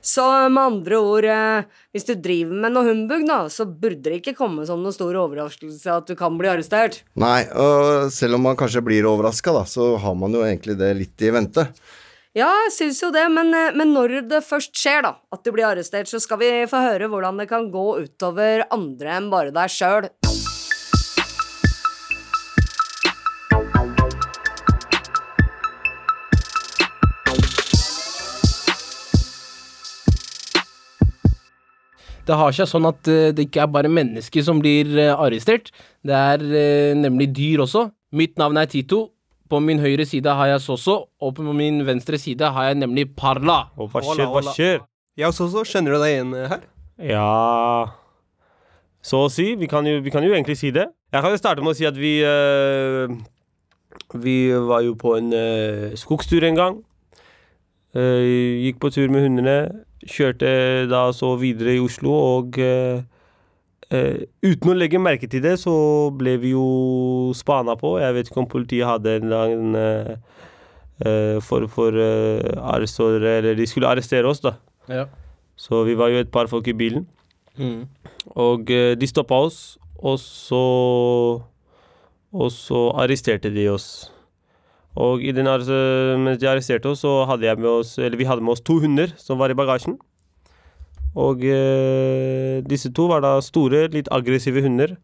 Så 0.03 0.23
med 0.51 0.59
andre 0.59 0.97
ord, 0.99 1.25
eh, 1.31 1.83
hvis 1.95 2.03
du 2.09 2.11
driver 2.19 2.57
med 2.65 2.73
noe 2.75 2.89
humbug, 2.89 3.21
da, 3.27 3.37
så 3.47 3.63
burde 3.63 4.09
det 4.09 4.17
ikke 4.19 4.33
komme 4.35 4.65
som 4.67 4.81
noen 4.83 4.95
stor 4.95 5.15
overraskelse 5.15 5.93
at 5.93 6.09
du 6.11 6.17
kan 6.19 6.35
bli 6.39 6.49
arrestert. 6.51 6.99
Nei, 7.15 7.45
og 7.55 8.11
selv 8.11 8.35
om 8.35 8.43
man 8.49 8.59
kanskje 8.59 8.83
blir 8.83 9.07
overraska, 9.07 9.53
da, 9.55 9.63
så 9.69 9.93
har 10.03 10.17
man 10.19 10.35
jo 10.35 10.43
egentlig 10.43 10.75
det 10.81 10.91
litt 10.99 11.23
i 11.23 11.31
vente. 11.31 11.69
Ja, 12.35 12.49
jeg 12.65 12.73
syns 12.75 12.99
jo 12.99 13.13
det, 13.15 13.23
men, 13.31 13.53
eh, 13.55 13.71
men 13.79 13.95
når 13.95 14.17
det 14.27 14.43
først 14.43 14.75
skjer, 14.75 15.05
da, 15.07 15.15
at 15.31 15.45
du 15.45 15.53
blir 15.55 15.69
arrestert, 15.69 16.11
så 16.11 16.19
skal 16.19 16.41
vi 16.43 16.51
få 16.67 16.83
høre 16.83 17.07
hvordan 17.07 17.39
det 17.39 17.47
kan 17.53 17.71
gå 17.71 17.87
utover 18.03 18.67
andre 18.75 19.19
enn 19.21 19.31
bare 19.31 19.55
deg 19.55 19.71
sjøl. 19.71 20.11
Det 32.27 32.37
har 32.39 32.55
seg 32.55 32.69
sånn 32.71 32.87
at 32.87 33.09
eh, 33.11 33.31
det 33.35 33.49
ikke 33.49 33.65
er 33.65 33.71
bare 33.71 33.91
mennesker 33.91 34.45
som 34.45 34.61
blir 34.63 34.91
eh, 34.95 35.11
arrestert. 35.11 35.73
Det 36.05 36.15
er 36.15 36.43
eh, 36.43 36.93
nemlig 36.95 37.31
dyr 37.35 37.65
også. 37.65 37.89
Mitt 38.15 38.37
navn 38.39 38.61
er 38.61 38.69
Tito. 38.71 39.09
På 39.51 39.59
min 39.61 39.81
høyre 39.83 40.05
side 40.07 40.31
har 40.33 40.47
jeg 40.49 40.61
Soso, 40.63 40.95
og 41.21 41.33
på 41.37 41.43
min 41.53 41.83
venstre 41.85 42.17
side 42.17 42.47
har 42.55 42.71
jeg 42.71 42.79
nemlig 42.79 43.09
Parla. 43.13 43.67
Og 43.77 43.91
hva 43.91 44.01
skjer, 44.01 44.29
hva 44.31 44.41
skjer? 44.47 44.79
Ja, 45.19 45.29
Soso, 45.35 45.61
skjønner 45.61 45.93
kjenner 45.93 45.99
du 45.99 46.01
deg 46.01 46.13
igjen 46.15 46.53
her? 46.53 46.63
Ja 47.01 47.89
Så 49.03 49.25
å 49.25 49.29
si. 49.33 49.51
Vi 49.59 49.67
kan 49.69 49.85
jo, 49.85 49.99
vi 50.01 50.13
kan 50.13 50.25
jo 50.25 50.33
egentlig 50.33 50.57
si 50.57 50.71
det. 50.73 50.87
Jeg 51.13 51.21
kan 51.25 51.33
jo 51.33 51.41
starte 51.41 51.61
med 51.61 51.73
å 51.73 51.77
si 51.77 51.85
at 51.85 51.97
vi 51.99 52.15
eh, 52.25 53.13
Vi 54.23 54.37
var 54.71 54.81
jo 54.85 54.95
på 54.97 55.17
en 55.19 55.29
eh, 55.37 55.93
skogstur 55.99 56.45
en 56.47 56.57
gang. 56.57 56.81
Eh, 57.93 58.65
gikk 58.65 58.79
på 58.81 58.89
tur 58.93 59.11
med 59.13 59.27
hundene. 59.27 59.57
Kjørte 60.03 60.49
da 60.89 61.05
så 61.15 61.35
videre 61.39 61.75
i 61.77 61.81
Oslo, 61.81 62.13
og 62.39 62.57
eh, 62.59 63.03
eh, 63.93 64.23
uten 64.43 64.73
å 64.73 64.77
legge 64.77 65.01
merke 65.01 65.29
til 65.29 65.43
det, 65.45 65.59
så 65.61 65.75
ble 66.17 66.35
vi 66.41 66.55
jo 66.55 67.31
spana 67.37 67.77
på. 67.79 67.95
Jeg 68.01 68.17
vet 68.17 68.31
ikke 68.31 68.41
om 68.43 68.49
politiet 68.49 68.89
hadde 68.89 69.19
en 69.19 69.33
lang 69.33 69.53
for 71.43 71.97
uh, 71.97 72.51
arrestordre, 72.69 73.31
eller 73.41 73.57
de 73.57 73.65
skulle 73.67 73.89
arrestere 73.89 74.29
oss, 74.29 74.39
da. 74.39 74.53
Ja. 74.87 75.01
Så 75.59 75.81
vi 75.83 75.97
var 75.99 76.13
jo 76.13 76.21
et 76.21 76.29
par 76.31 76.47
folk 76.47 76.69
i 76.69 76.75
bilen. 76.77 77.03
Mm. 77.57 77.89
Og 78.39 78.71
de 78.71 79.09
stoppa 79.09 79.41
oss, 79.49 79.57
og 79.99 80.15
så 80.21 80.61
Og 82.33 82.49
så 82.49 82.87
arresterte 82.97 83.51
de 83.53 83.67
oss. 83.69 84.09
Og 84.95 85.23
i 85.25 85.31
den, 85.33 85.45
mens 85.45 86.37
de 86.37 86.47
arresterte 86.49 86.85
oss, 86.91 86.99
så 87.01 87.25
hadde 87.25 87.47
jeg 87.47 87.57
med 87.57 87.69
oss 87.69 87.95
Eller 87.97 88.17
vi 88.19 88.27
hadde 88.29 88.43
med 88.45 88.51
oss 88.53 88.61
to 88.61 88.75
hunder 88.79 89.09
som 89.17 89.39
var 89.41 89.49
i 89.49 89.57
bagasjen. 89.57 89.95
Og 91.15 91.43
eh, 91.45 92.61
disse 92.65 92.89
to 92.93 93.07
var 93.09 93.21
da 93.21 93.35
store, 93.45 93.87
litt 93.93 94.07
aggressive 94.13 94.61
hunder 94.65 94.95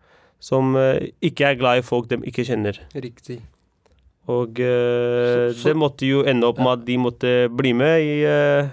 som 0.41 0.75
eh, 0.79 1.09
ikke 1.25 1.45
er 1.51 1.57
glad 1.59 1.81
i 1.81 1.85
folk 1.85 2.07
de 2.09 2.17
ikke 2.25 2.45
kjenner. 2.47 2.77
Riktig. 2.95 3.39
Og 4.29 4.59
eh, 4.61 5.49
Så- 5.53 5.61
så- 5.61 5.69
det 5.69 5.75
måtte 5.77 6.05
jo 6.09 6.23
ende 6.23 6.45
opp 6.47 6.57
med 6.61 6.71
at 6.79 6.85
de 6.85 6.97
måtte 6.97 7.33
bli 7.49 7.73
med 7.73 8.01
i 8.01 8.23
eh, 8.25 8.69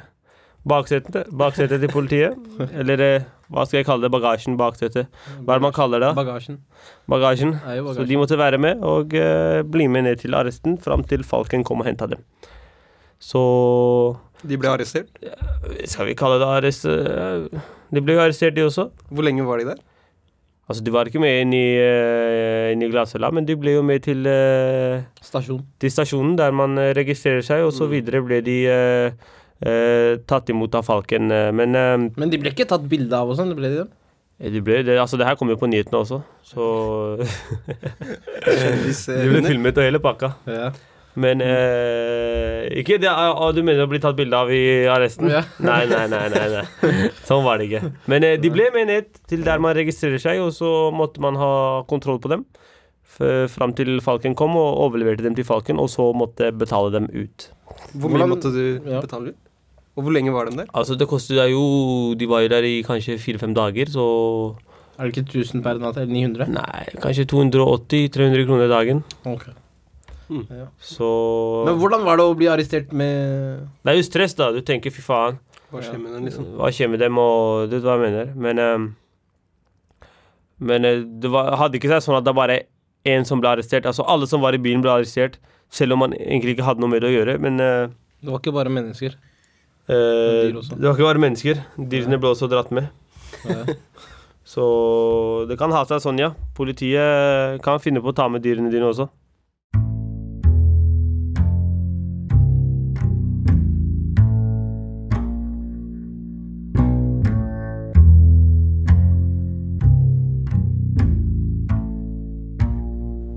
baksetet, 0.68 1.28
baksetet 1.32 1.80
til 1.80 1.88
politiet. 1.92 2.36
Eller 2.80 3.00
eh, 3.00 3.22
hva 3.52 3.62
skal 3.66 3.78
jeg 3.78 3.86
kalle 3.86 4.02
det? 4.02 4.10
Bagasjen, 4.10 4.56
bak 4.58 4.74
baksetet. 4.74 5.06
Hva 5.38 5.54
er 5.54 5.60
det 5.60 5.64
man 5.68 5.74
kaller 5.74 6.02
det? 6.02 6.10
Bagasjen. 6.18 6.58
Bagasjen. 7.06 7.52
bagasjen. 7.62 7.94
Så 8.00 8.06
de 8.08 8.18
måtte 8.18 8.38
være 8.40 8.58
med 8.58 8.82
og 8.82 9.14
uh, 9.14 9.62
bli 9.62 9.86
med 9.86 10.08
ned 10.08 10.22
til 10.22 10.34
arresten 10.34 10.74
fram 10.82 11.04
til 11.06 11.22
Falken 11.26 11.62
kom 11.66 11.84
og 11.84 11.86
henta 11.86 12.08
dem. 12.10 12.24
Så 13.22 13.42
De 14.42 14.58
ble 14.58 14.68
arrestert. 14.72 15.08
skal 15.86 16.10
vi 16.10 16.16
kalle 16.18 16.40
det 16.42 16.48
arrest... 16.58 16.84
eh, 16.90 17.46
De 17.94 18.02
ble 18.02 18.16
jo 18.18 18.24
arrestert, 18.24 18.56
de 18.56 18.66
også. 18.66 18.90
Hvor 19.08 19.24
lenge 19.24 19.46
var 19.46 19.62
de 19.62 19.70
der? 19.70 19.78
Altså, 20.66 20.82
de 20.82 20.90
var 20.90 21.06
ikke 21.06 21.22
med 21.22 21.44
inn 21.44 21.54
i, 21.54 21.66
uh, 21.78 22.72
inn 22.74 22.82
i 22.82 22.90
glattcella, 22.90 23.30
men 23.30 23.46
de 23.46 23.54
ble 23.54 23.76
jo 23.76 23.84
med 23.86 24.02
til, 24.02 24.26
uh, 24.26 25.06
Stasjon. 25.22 25.62
til 25.78 25.92
stasjonen 25.94 26.34
der 26.36 26.50
man 26.50 26.74
registrerer 26.98 27.46
seg, 27.46 27.62
og 27.62 27.70
så 27.72 27.86
videre 27.86 28.24
ble 28.26 28.42
de 28.42 28.56
eh, 28.66 29.12
eh, 29.62 30.16
tatt 30.26 30.48
imot 30.52 30.74
av 30.74 30.84
Falken. 30.84 31.30
eh, 31.32 31.50
Men 31.52 31.74
eh, 31.74 31.96
Men 32.16 32.30
de 32.30 32.38
ble 32.38 32.50
ikke 32.52 32.66
tatt 32.68 32.84
bilde 32.88 33.12
av 33.16 33.30
og 33.30 33.36
sånn, 33.38 33.54
ble 33.56 33.68
de 33.72 33.84
det? 33.84 33.88
de 34.52 34.60
ble, 34.60 34.82
det, 34.84 34.98
altså, 35.00 35.16
det 35.16 35.24
her 35.24 35.34
kom 35.40 35.48
jo 35.48 35.56
på 35.56 35.64
nyhetene 35.70 35.96
også, 36.02 36.18
så 36.44 36.64
eh, 37.24 37.30
De 39.22 39.30
ble 39.32 39.40
filmet 39.46 39.78
og 39.80 39.86
hele 39.86 40.00
pakka. 40.04 40.34
Ja. 40.50 40.68
Men 41.16 41.40
eh, 41.40 42.66
Ikke 42.76 42.98
det, 43.00 43.08
ah, 43.08 43.38
Du 43.56 43.62
mener 43.64 43.86
å 43.86 43.88
bli 43.88 43.96
tatt 44.04 44.18
bilde 44.18 44.36
av 44.36 44.50
i 44.52 44.84
arresten? 44.92 45.30
Ja. 45.32 45.40
Nei, 45.64 45.86
nei, 45.88 46.02
nei, 46.12 46.26
nei, 46.28 46.44
nei. 46.52 47.06
Sånn 47.24 47.40
var 47.46 47.56
det 47.62 47.70
ikke. 47.70 47.92
Men 48.12 48.26
eh, 48.28 48.36
de 48.42 48.50
ble 48.52 48.68
med 48.74 48.90
ned 48.92 49.08
til 49.30 49.40
der 49.46 49.62
man 49.64 49.72
registrerer 49.78 50.20
seg, 50.20 50.42
og 50.44 50.52
så 50.52 50.74
måtte 50.92 51.22
man 51.24 51.38
ha 51.40 51.50
kontroll 51.88 52.20
på 52.20 52.28
dem. 52.34 52.44
F- 53.16 53.48
Fram 53.48 53.72
til 53.72 53.96
Falken 54.04 54.36
kom 54.36 54.58
og 54.60 54.82
overleverte 54.84 55.24
dem 55.24 55.34
til 55.38 55.48
Falken, 55.48 55.80
og 55.80 55.88
så 55.88 56.10
måtte 56.12 56.52
betale 56.52 56.92
dem 56.98 57.08
ut. 57.14 57.48
Hvor 57.96 58.10
mye 58.12 58.18
Hvordan- 58.20 58.34
måtte 58.34 58.52
du 58.52 58.90
Ja. 58.92 59.00
betale 59.00 59.32
ut? 59.32 59.40
Og 59.96 60.04
hvor 60.04 60.12
lenge 60.12 60.32
var 60.34 60.50
de 60.50 60.58
der? 60.60 60.70
Altså, 60.76 60.94
det 61.00 61.08
kostet 61.08 61.38
deg 61.38 61.54
jo 61.54 62.14
De 62.20 62.26
var 62.28 62.42
jo 62.44 62.50
der 62.52 62.66
i 62.68 62.82
kanskje 62.84 63.16
fire-fem 63.20 63.54
dager, 63.56 63.88
så 63.88 64.04
Er 64.98 65.08
det 65.08 65.16
ikke 65.16 65.40
1000 65.40 65.62
per 65.64 65.78
natt, 65.80 65.96
eller 65.96 66.12
900? 66.12 66.50
Nei, 66.52 66.84
kanskje 67.00 67.24
280-300 67.32 68.44
kroner 68.48 68.68
dagen. 68.68 69.02
Ok. 69.24 69.48
Så 70.82 71.08
Men 71.66 71.78
hvordan 71.78 72.04
var 72.06 72.18
det 72.18 72.26
å 72.26 72.36
bli 72.36 72.48
arrestert 72.50 72.92
med 72.92 73.66
Det 73.84 73.92
er 73.92 73.98
jo 74.00 74.06
stress, 74.06 74.34
da. 74.34 74.50
Du 74.52 74.60
tenker 74.60 74.90
fy 74.90 75.04
faen. 75.04 75.38
Hva 75.70 75.82
skjer 75.82 75.98
med 76.00 76.14
dem, 76.14 76.24
liksom? 76.28 76.46
Hva 76.58 76.70
skjer 76.74 76.90
med 76.90 77.02
dem, 77.02 77.18
og 77.18 77.68
du 77.70 77.76
vet 77.76 77.86
hva 77.86 77.96
jeg 77.96 78.04
mener. 78.06 78.32
Men 78.34 78.62
um, 78.62 78.86
Men 80.58 80.84
eh, 80.88 81.02
det 81.04 81.30
var, 81.30 81.52
hadde 81.60 81.76
ikke 81.78 81.90
seg 81.92 82.02
sånn 82.06 82.16
at 82.18 82.24
det 82.26 82.34
bare 82.36 82.60
én 83.06 83.26
som 83.28 83.42
ble 83.42 83.52
arrestert. 83.52 83.86
Altså 83.86 84.06
alle 84.08 84.26
som 84.26 84.42
var 84.42 84.56
i 84.56 84.62
bilen, 84.62 84.82
ble 84.84 84.94
arrestert. 84.94 85.38
Selv 85.70 85.94
om 85.96 86.04
man 86.06 86.14
egentlig 86.16 86.56
ikke 86.56 86.66
hadde 86.66 86.82
noe 86.82 86.90
med 86.90 87.02
det 87.04 87.10
å 87.10 87.16
gjøre. 87.16 87.38
Men 87.42 87.60
uh, 87.60 87.94
Det 88.22 88.30
var 88.32 88.40
ikke 88.42 88.54
bare 88.56 88.72
mennesker. 88.72 89.18
Eh, 89.88 90.52
det 90.52 90.82
var 90.82 90.94
ikke 90.94 91.08
bare 91.08 91.22
mennesker. 91.22 91.62
Dyrene 91.76 92.18
ble 92.22 92.32
også 92.34 92.48
dratt 92.50 92.72
med. 92.74 92.90
Så 94.46 94.64
det 95.50 95.58
kan 95.58 95.74
ha 95.74 95.82
seg 95.88 96.02
sånn, 96.04 96.20
ja. 96.22 96.32
Politiet 96.54 97.62
kan 97.66 97.82
finne 97.82 98.02
på 98.02 98.12
å 98.12 98.16
ta 98.16 98.28
med 98.30 98.44
dyrene 98.46 98.70
dine 98.70 98.92
også. 98.92 99.08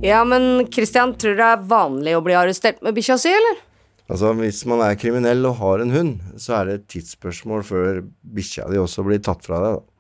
Ja, 0.02 0.24
men 0.24 0.68
Christian, 0.72 1.12
tror 1.20 1.34
du 1.36 1.42
det 1.42 1.48
er 1.48 1.66
vanlig 1.70 2.14
å 2.16 2.22
bli 2.24 2.38
arrestert 2.38 2.80
med 2.86 2.96
bikkja 2.96 3.18
si, 3.20 3.34
eller? 3.36 3.58
Altså, 4.10 4.34
Hvis 4.40 4.64
man 4.70 4.82
er 4.82 4.98
kriminell 4.98 5.46
og 5.46 5.60
har 5.62 5.84
en 5.84 5.94
hund, 5.94 6.18
så 6.42 6.60
er 6.60 6.66
det 6.66 6.76
et 6.80 6.90
tidsspørsmål 6.96 7.64
før 7.68 8.02
bikkja 8.26 8.70
di 8.72 8.82
også 8.82 9.06
blir 9.06 9.22
tatt 9.22 9.46
fra 9.46 9.62
deg. 9.64 9.78
da. 9.80 9.96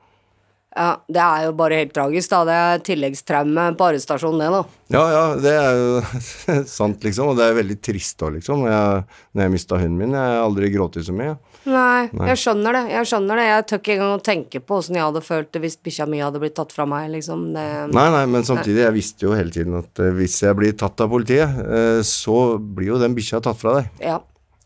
Ja, 0.79 0.89
det 1.09 1.21
er 1.21 1.45
jo 1.47 1.53
bare 1.57 1.79
helt 1.81 1.93
tragisk, 1.95 2.29
da. 2.29 2.39
Det 2.45 2.55
er 2.55 2.83
tilleggstraume 2.85 3.63
på 3.77 3.87
arrestasjonen, 3.87 4.41
det, 4.43 4.49
da. 4.53 4.61
Ja, 4.93 5.03
ja, 5.13 5.23
det 5.41 5.53
er 5.57 5.79
jo 5.79 6.63
sant, 6.79 7.03
liksom. 7.05 7.31
Og 7.31 7.39
det 7.39 7.47
er 7.47 7.57
veldig 7.57 7.77
trist 7.85 8.21
òg, 8.25 8.35
liksom. 8.37 8.65
Jeg, 8.69 9.05
når 9.33 9.45
jeg 9.45 9.53
mista 9.55 9.79
hunden 9.81 9.97
min. 10.01 10.13
Jeg 10.17 10.35
har 10.35 10.45
aldri 10.45 10.69
grått 10.73 10.99
så 11.05 11.15
mye. 11.15 11.35
Nei, 11.67 12.07
Nei. 12.15 12.27
jeg 12.31 12.39
skjønner 12.39 12.77
det. 12.77 12.83
Jeg 12.93 13.09
skjønner 13.09 13.39
det. 13.39 13.47
Jeg 13.49 13.65
tør 13.67 13.81
ikke 13.81 13.95
engang 13.97 14.13
å 14.15 14.21
tenke 14.23 14.61
på 14.63 14.77
åssen 14.79 14.95
jeg 14.95 15.03
hadde 15.05 15.23
følt 15.25 15.49
det 15.55 15.61
hvis 15.65 15.75
bikkja 15.83 16.07
mi 16.09 16.21
hadde 16.23 16.39
blitt 16.41 16.55
tatt 16.59 16.71
fra 16.75 16.85
meg, 16.89 17.09
liksom. 17.15 17.49
Det, 17.55 17.65
Nei, 17.95 18.05
nei, 18.15 18.23
men 18.31 18.47
samtidig, 18.47 18.85
jeg 18.85 18.95
visste 18.95 19.27
jo 19.27 19.35
hele 19.35 19.53
tiden 19.53 19.75
at 19.81 20.03
eh, 20.03 20.13
hvis 20.15 20.37
jeg 20.45 20.55
blir 20.59 20.77
tatt 20.79 21.03
av 21.03 21.11
politiet, 21.11 21.59
eh, 21.65 21.99
så 22.07 22.39
blir 22.59 22.93
jo 22.93 23.01
den 23.01 23.17
bikkja 23.17 23.41
tatt 23.43 23.59
fra 23.59 23.79
deg. 23.79 23.91
Ja. 24.03 24.21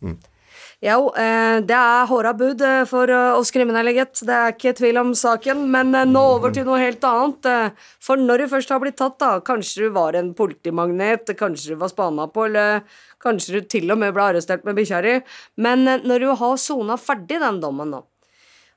Mm. 0.06 0.19
Jo, 0.84 1.13
eh, 1.15 1.62
det 1.63 1.76
er 1.78 2.08
håra 2.10 2.34
bud 2.36 2.60
eh, 2.60 2.82
for 2.89 3.08
eh, 3.08 3.38
oss 3.38 3.54
kriminelle, 3.56 3.93
gitt. 3.96 4.19
Det 4.28 4.36
er 4.36 4.52
ikke 4.52 4.74
tvil 4.76 5.00
om 5.00 5.13
saken. 5.15 5.62
Men 5.72 5.96
nå 6.12 6.24
over 6.34 6.52
til 6.52 6.67
noe 6.67 6.82
helt 6.82 7.06
annet. 7.08 7.80
For 8.04 8.19
når 8.19 8.43
du 8.43 8.50
først 8.52 8.74
har 8.74 8.82
blitt 8.84 8.98
tatt, 9.00 9.15
da, 9.24 9.38
kanskje 9.48 9.86
du 9.86 9.93
var 9.96 10.17
en 10.19 10.34
politimagnet, 10.36 11.32
kanskje 11.39 11.72
du 11.78 11.80
var 11.86 11.93
spana 11.93 12.28
på, 12.28 12.50
eller 12.50 12.84
kanskje 13.24 13.56
du 13.56 13.69
til 13.72 13.96
og 13.96 14.02
med 14.04 14.12
ble 14.12 14.28
arrestert 14.34 14.67
med 14.67 14.76
bikkja 14.82 15.00
di. 15.08 15.15
Men 15.56 15.88
når 16.04 16.28
du 16.28 16.34
har 16.43 16.60
sona 16.60 17.00
ferdig 17.00 17.39
den 17.39 17.63
dommen, 17.63 17.96
da, 17.96 18.04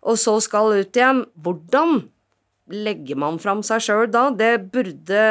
og 0.07 0.23
så 0.23 0.39
skal 0.45 0.77
ut 0.77 1.03
igjen, 1.03 1.27
hvordan 1.43 2.05
legger 2.71 3.19
man 3.19 3.43
fram 3.43 3.67
seg 3.67 3.83
sjøl 3.83 4.07
da? 4.15 4.29
Det 4.31 4.55
burde 4.71 5.27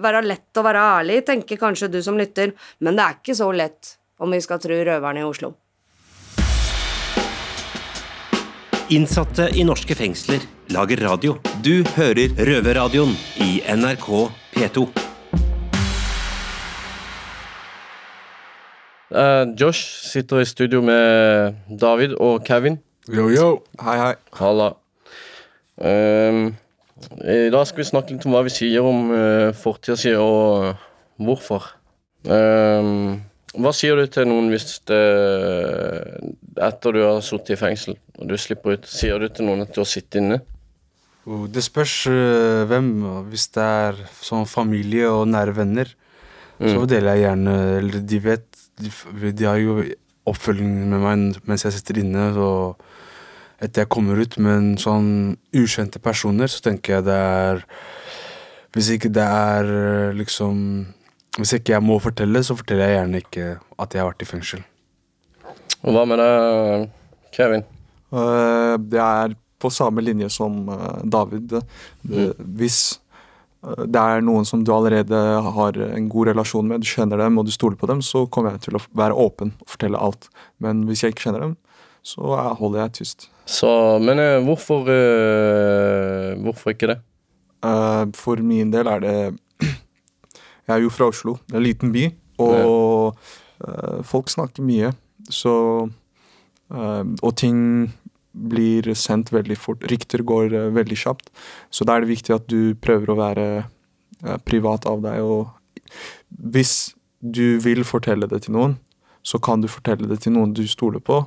være 0.00 0.24
lett 0.24 0.56
å 0.56 0.64
være 0.64 0.90
ærlig, 0.96 1.22
tenker 1.28 1.60
kanskje 1.60 1.92
du 1.92 2.00
som 2.04 2.16
lytter, 2.16 2.56
men 2.80 2.96
det 2.96 3.04
er 3.04 3.20
ikke 3.20 3.40
så 3.44 3.52
lett, 3.52 3.98
om 4.16 4.32
vi 4.32 4.40
skal 4.40 4.64
tro 4.64 4.84
røverne 4.88 5.26
i 5.26 5.28
Oslo. 5.28 5.58
Innsatte 8.88 9.50
i 9.52 9.66
norske 9.68 9.92
fengsler 9.92 10.40
lager 10.72 11.02
radio. 11.04 11.34
Du 11.60 11.84
hører 11.92 12.32
Røverradioen 12.40 13.10
i 13.44 13.58
NRK 13.68 14.06
P2. 14.54 14.84
Uh, 19.12 19.44
Josh 19.60 20.08
sitter 20.08 20.40
i 20.40 20.48
studio 20.48 20.80
med 20.80 21.58
David 21.68 22.16
og 22.16 22.46
Kevin. 22.48 22.80
Yo, 23.12 23.28
yo. 23.28 23.50
Hei, 23.84 23.98
hei. 24.00 24.14
Halla. 24.40 24.70
Uh, 25.76 26.48
I 27.28 27.52
dag 27.52 27.68
skal 27.68 27.84
vi 27.84 27.90
snakke 27.92 28.16
litt 28.16 28.24
om 28.24 28.38
hva 28.38 28.46
vi 28.48 28.56
sier 28.56 28.88
om 28.88 29.12
uh, 29.12 29.50
fortida 29.52 30.00
si, 30.00 30.16
og 30.16 30.70
uh, 30.70 30.86
hvorfor. 31.20 31.74
Ehm, 32.24 33.20
hva 33.56 33.72
sier 33.72 33.96
du 33.96 34.06
til 34.12 34.26
noen 34.28 34.50
hvis 34.52 34.80
det 34.90 34.98
Etter 36.58 36.92
du 36.92 37.00
har 37.04 37.20
sittet 37.24 37.54
i 37.54 37.58
fengsel 37.60 37.96
og 38.18 38.26
du 38.28 38.34
slipper 38.40 38.74
ut, 38.76 38.86
sier 38.90 39.18
du 39.22 39.28
til 39.30 39.46
noen 39.46 39.62
at 39.62 39.70
du 39.74 39.80
har 39.80 39.88
sittet 39.88 40.18
inne? 40.20 40.40
Det 41.52 41.62
spørs 41.62 42.06
øh, 42.10 42.64
hvem. 42.70 42.88
Hvis 43.30 43.48
det 43.54 43.62
er 43.62 43.98
sånn 44.24 44.46
familie 44.48 45.08
og 45.12 45.26
nære 45.30 45.54
venner, 45.56 45.90
så 46.58 46.80
Mm. 46.80 46.86
deler 46.90 47.14
jeg 47.14 47.22
gjerne 47.22 47.52
Eller 47.78 48.00
de 48.02 48.18
vet 48.18 48.46
De, 48.82 48.90
de 49.30 49.44
har 49.46 49.58
jo 49.62 49.76
oppfølging 50.26 50.72
med 50.90 50.98
meg 51.04 51.36
mens 51.46 51.62
jeg 51.62 51.72
sitter 51.76 52.00
inne, 52.02 52.32
så 52.34 52.48
etter 53.62 53.84
jeg 53.84 53.88
kommer 53.94 54.18
ut. 54.18 54.34
Men 54.42 54.74
sånn 54.76 55.36
ukjente 55.54 55.98
personer, 56.02 56.50
så 56.50 56.60
tenker 56.62 56.96
jeg 56.98 57.04
det 57.06 57.14
er 57.14 57.62
Hvis 58.74 58.90
ikke 58.96 59.12
det 59.14 59.22
er 59.22 59.64
øh, 59.70 60.14
liksom 60.18 60.58
Hvis 61.38 61.54
ikke 61.54 61.76
jeg 61.76 61.84
må 61.86 61.98
fortelle, 62.02 62.42
så 62.42 62.56
forteller 62.58 62.88
jeg 62.88 62.98
gjerne 62.98 63.22
ikke 63.22 63.48
at 63.78 63.94
jeg 63.94 64.02
har 64.02 64.08
vært 64.10 64.24
i 64.24 64.28
fengsel. 64.28 64.62
Og 65.86 65.94
hva 65.94 66.02
med 66.10 66.18
deg, 66.18 66.88
Kevin? 67.36 67.62
Eh, 68.10 68.74
det 68.90 69.02
er 69.02 69.36
på 69.62 69.70
samme 69.74 70.02
linje 70.02 70.30
som 70.34 70.64
eh, 70.74 71.04
David. 71.06 71.54
Det, 72.02 72.24
Hvis 72.58 72.80
eh, 73.62 73.84
det 73.86 74.02
er 74.02 74.24
noen 74.26 74.48
som 74.48 74.64
du 74.66 74.72
allerede 74.74 75.22
har 75.54 75.78
en 75.86 76.10
god 76.10 76.32
relasjon 76.32 76.66
med, 76.66 76.82
du 76.82 76.90
kjenner 76.90 77.22
dem 77.22 77.38
og 77.38 77.46
du 77.46 77.54
stoler 77.54 77.78
på 77.78 77.90
dem, 77.90 78.02
så 78.02 78.24
kommer 78.26 78.56
jeg 78.56 78.66
til 78.66 78.80
å 78.80 78.84
være 78.98 79.18
åpen 79.28 79.54
og 79.62 79.74
fortelle 79.76 80.02
alt. 80.02 80.30
Men 80.58 80.82
hvis 80.90 81.04
jeg 81.04 81.14
ikke 81.14 81.28
kjenner 81.28 81.46
dem, 81.46 81.58
så 82.02 82.34
holder 82.58 82.86
jeg 82.86 82.96
tyst. 82.98 83.28
Så, 83.48 83.70
men 84.02 84.20
hvorfor 84.46 84.86
Hvorfor 86.42 86.74
ikke 86.74 86.90
det? 86.92 86.98
Eh, 87.64 88.04
for 88.14 88.38
min 88.44 88.70
del 88.70 88.86
er 88.90 89.02
det 89.02 89.16
Jeg 90.68 90.74
er 90.76 90.84
jo 90.84 90.92
fra 90.92 91.08
Oslo, 91.08 91.38
en 91.48 91.64
liten 91.64 91.92
by, 91.94 92.10
og 92.44 93.16
uh, 93.64 94.00
folk 94.04 94.28
snakker 94.28 94.66
mye. 94.66 94.92
Så 95.32 95.54
uh, 95.88 97.04
Og 97.24 97.32
ting 97.40 97.60
blir 98.32 98.86
sendt 98.94 99.32
veldig 99.32 99.56
fort. 99.58 99.86
Rykter 99.88 100.22
går 100.28 100.52
uh, 100.52 100.66
veldig 100.76 100.98
kjapt. 101.00 101.32
Så 101.72 101.88
da 101.88 101.96
er 101.96 102.04
det 102.04 102.12
viktig 102.12 102.36
at 102.36 102.46
du 102.52 102.76
prøver 102.76 103.14
å 103.14 103.18
være 103.18 103.48
privat 104.44 104.84
av 104.90 105.00
deg. 105.04 105.22
Og 105.22 105.88
hvis 106.52 106.92
du 107.22 107.58
vil 107.62 107.84
fortelle 107.86 108.28
det 108.28 108.42
til 108.44 108.56
noen, 108.58 108.76
så 109.22 109.38
kan 109.40 109.62
du 109.62 109.68
fortelle 109.70 110.08
det 110.10 110.20
til 110.24 110.34
noen 110.36 110.52
du 110.52 110.64
stoler 110.68 111.00
på. 111.00 111.22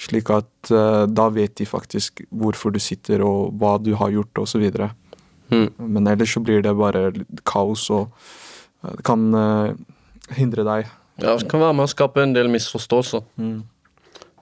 Slik 0.00 0.30
at 0.32 0.70
da 1.12 1.26
vet 1.28 1.58
de 1.60 1.66
faktisk 1.68 2.22
hvorfor 2.32 2.72
du 2.72 2.80
sitter 2.80 3.20
og 3.26 3.52
hva 3.60 3.76
du 3.76 3.92
har 4.00 4.14
gjort 4.14 4.40
osv. 4.40 4.64
Mm. 5.52 5.68
Men 5.76 6.08
ellers 6.08 6.32
så 6.32 6.40
blir 6.40 6.64
det 6.64 6.72
bare 6.78 7.10
kaos, 7.44 7.90
og 7.92 8.08
det 8.82 9.04
kan 9.06 9.28
eh, 9.38 9.74
hindre 10.38 10.66
deg. 10.66 10.90
Ja, 11.22 11.36
Det 11.36 11.48
kan 11.50 11.62
være 11.62 11.76
med 11.78 11.86
å 11.86 11.92
skape 11.92 12.22
en 12.24 12.34
del 12.34 12.50
misforståelser. 12.50 13.24
Mm. 13.38 13.60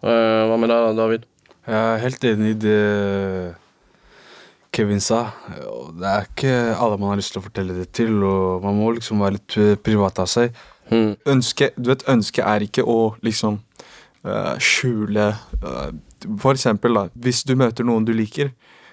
Eh, 0.01 0.43
hva 0.49 0.59
med 0.61 0.73
deg, 0.73 0.97
David? 0.97 1.27
Jeg 1.67 1.81
er 1.81 2.05
helt 2.05 2.25
enig 2.25 2.55
i 2.55 2.59
det 2.65 2.81
Kevin 4.73 5.03
sa. 5.03 5.25
Det 5.99 6.09
er 6.09 6.29
ikke 6.29 6.53
alle 6.73 6.99
man 6.99 7.13
har 7.13 7.21
lyst 7.21 7.35
til 7.35 7.43
å 7.43 7.47
fortelle 7.47 7.77
det 7.77 7.91
til, 7.97 8.23
og 8.25 8.63
man 8.65 8.79
må 8.79 8.93
liksom 8.97 9.21
være 9.21 9.37
litt 9.37 9.83
privat 9.85 10.23
av 10.23 10.31
seg. 10.31 10.55
Ønske, 10.91 11.71
du 11.77 11.91
vet, 11.93 12.07
ønsket 12.11 12.47
er 12.47 12.65
ikke 12.67 12.83
å 12.87 13.13
liksom 13.23 13.61
uh, 14.27 14.57
skjule 14.59 15.31
uh, 15.63 15.91
For 16.41 16.57
eksempel, 16.57 16.97
da, 16.97 17.05
hvis 17.15 17.45
du 17.47 17.55
møter 17.59 17.87
noen 17.87 18.07
du 18.07 18.13
liker, 18.17 18.51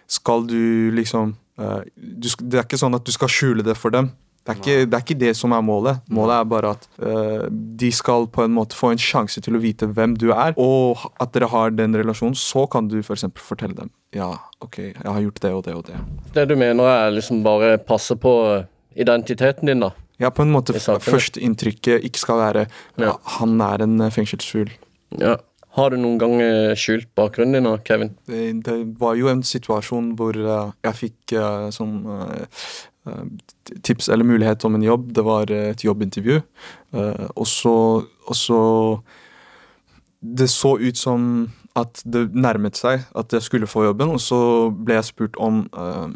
skal 0.07 0.45
du 0.47 0.93
liksom 0.93 1.33
uh, 1.59 1.81
du, 1.95 2.29
Det 2.37 2.59
er 2.59 2.67
ikke 2.67 2.79
sånn 2.79 2.97
at 2.97 3.07
du 3.07 3.11
skal 3.15 3.31
skjule 3.31 3.65
det 3.65 3.77
for 3.79 3.93
dem. 3.93 4.11
Det 4.47 4.53
er, 4.53 4.59
ikke, 4.61 4.87
det 4.87 4.95
er 4.95 5.01
ikke 5.03 5.19
det 5.19 5.33
som 5.35 5.51
er 5.51 5.63
målet. 5.65 5.97
Målet 6.07 6.37
er 6.37 6.45
bare 6.47 6.69
at 6.77 6.85
uh, 7.03 7.49
de 7.51 7.89
skal 7.91 8.29
på 8.31 8.45
en 8.45 8.53
måte 8.55 8.77
få 8.79 8.93
en 8.93 9.01
sjanse 9.01 9.41
til 9.43 9.57
å 9.57 9.59
vite 9.59 9.89
hvem 9.91 10.13
du 10.15 10.29
er, 10.31 10.53
og 10.55 11.03
at 11.19 11.33
dere 11.35 11.49
har 11.51 11.75
den 11.75 11.97
relasjonen. 11.99 12.37
Så 12.39 12.63
kan 12.71 12.87
du 12.87 13.01
f.eks. 13.01 13.25
For 13.27 13.51
fortelle 13.51 13.75
dem 13.75 13.91
ja, 14.15 14.29
ok, 14.63 14.77
jeg 14.79 15.03
har 15.03 15.19
gjort 15.19 15.41
det 15.43 15.51
og 15.51 15.63
det 15.65 15.73
og 15.75 15.83
det. 15.89 15.97
Det 16.35 16.45
du 16.47 16.55
mener 16.55 16.87
er 16.87 17.11
liksom 17.11 17.41
bare 17.43 17.75
passe 17.77 18.15
på 18.15 18.31
identiteten 18.95 19.67
din, 19.67 19.83
da? 19.83 19.91
Ja, 20.17 20.31
på 20.33 20.45
en 20.45 20.53
måte 20.55 20.73
førsteinntrykket 20.79 22.07
ikke 22.07 22.21
skal 22.23 22.39
være 22.39 22.63
ja. 22.97 23.11
han 23.37 23.59
er 23.61 23.83
en 23.85 23.99
eh, 24.01 24.13
fengselsfugl. 24.13 24.71
Ja. 25.19 25.35
Har 25.77 25.93
du 25.93 25.99
noen 25.99 26.17
gang 26.17 26.39
eh, 26.41 26.71
skjult 26.79 27.11
bakgrunnen 27.19 27.59
din, 27.59 27.69
Kevin? 27.85 28.15
Det, 28.25 28.45
det 28.65 28.77
var 28.97 29.19
jo 29.19 29.29
en 29.29 29.43
situasjon 29.45 30.15
hvor 30.17 30.39
jeg 30.39 30.95
fikk 31.03 31.35
sånn 31.75 31.99
tips 33.83 34.09
eller 34.09 34.27
mulighet 34.27 34.65
om 34.65 34.75
en 34.75 34.83
jobb. 34.83 35.13
Det 35.13 35.23
var 35.25 35.51
eh, 35.51 35.71
et 35.73 35.83
jobbintervju. 35.83 36.41
Eh, 36.93 37.25
og 37.35 37.47
så 37.47 37.77
Og 38.27 38.35
så 38.35 38.59
Det 40.21 40.49
så 40.49 40.77
ut 40.79 40.97
som 40.97 41.51
at 41.75 42.01
det 42.03 42.33
nærmet 42.33 42.75
seg 42.75 43.03
at 43.15 43.33
jeg 43.33 43.41
skulle 43.41 43.67
få 43.67 43.83
jobben, 43.85 44.09
og 44.09 44.19
så 44.19 44.71
ble 44.73 44.95
jeg 44.95 45.05
spurt 45.05 45.35
om 45.37 45.69
eh, 45.77 46.07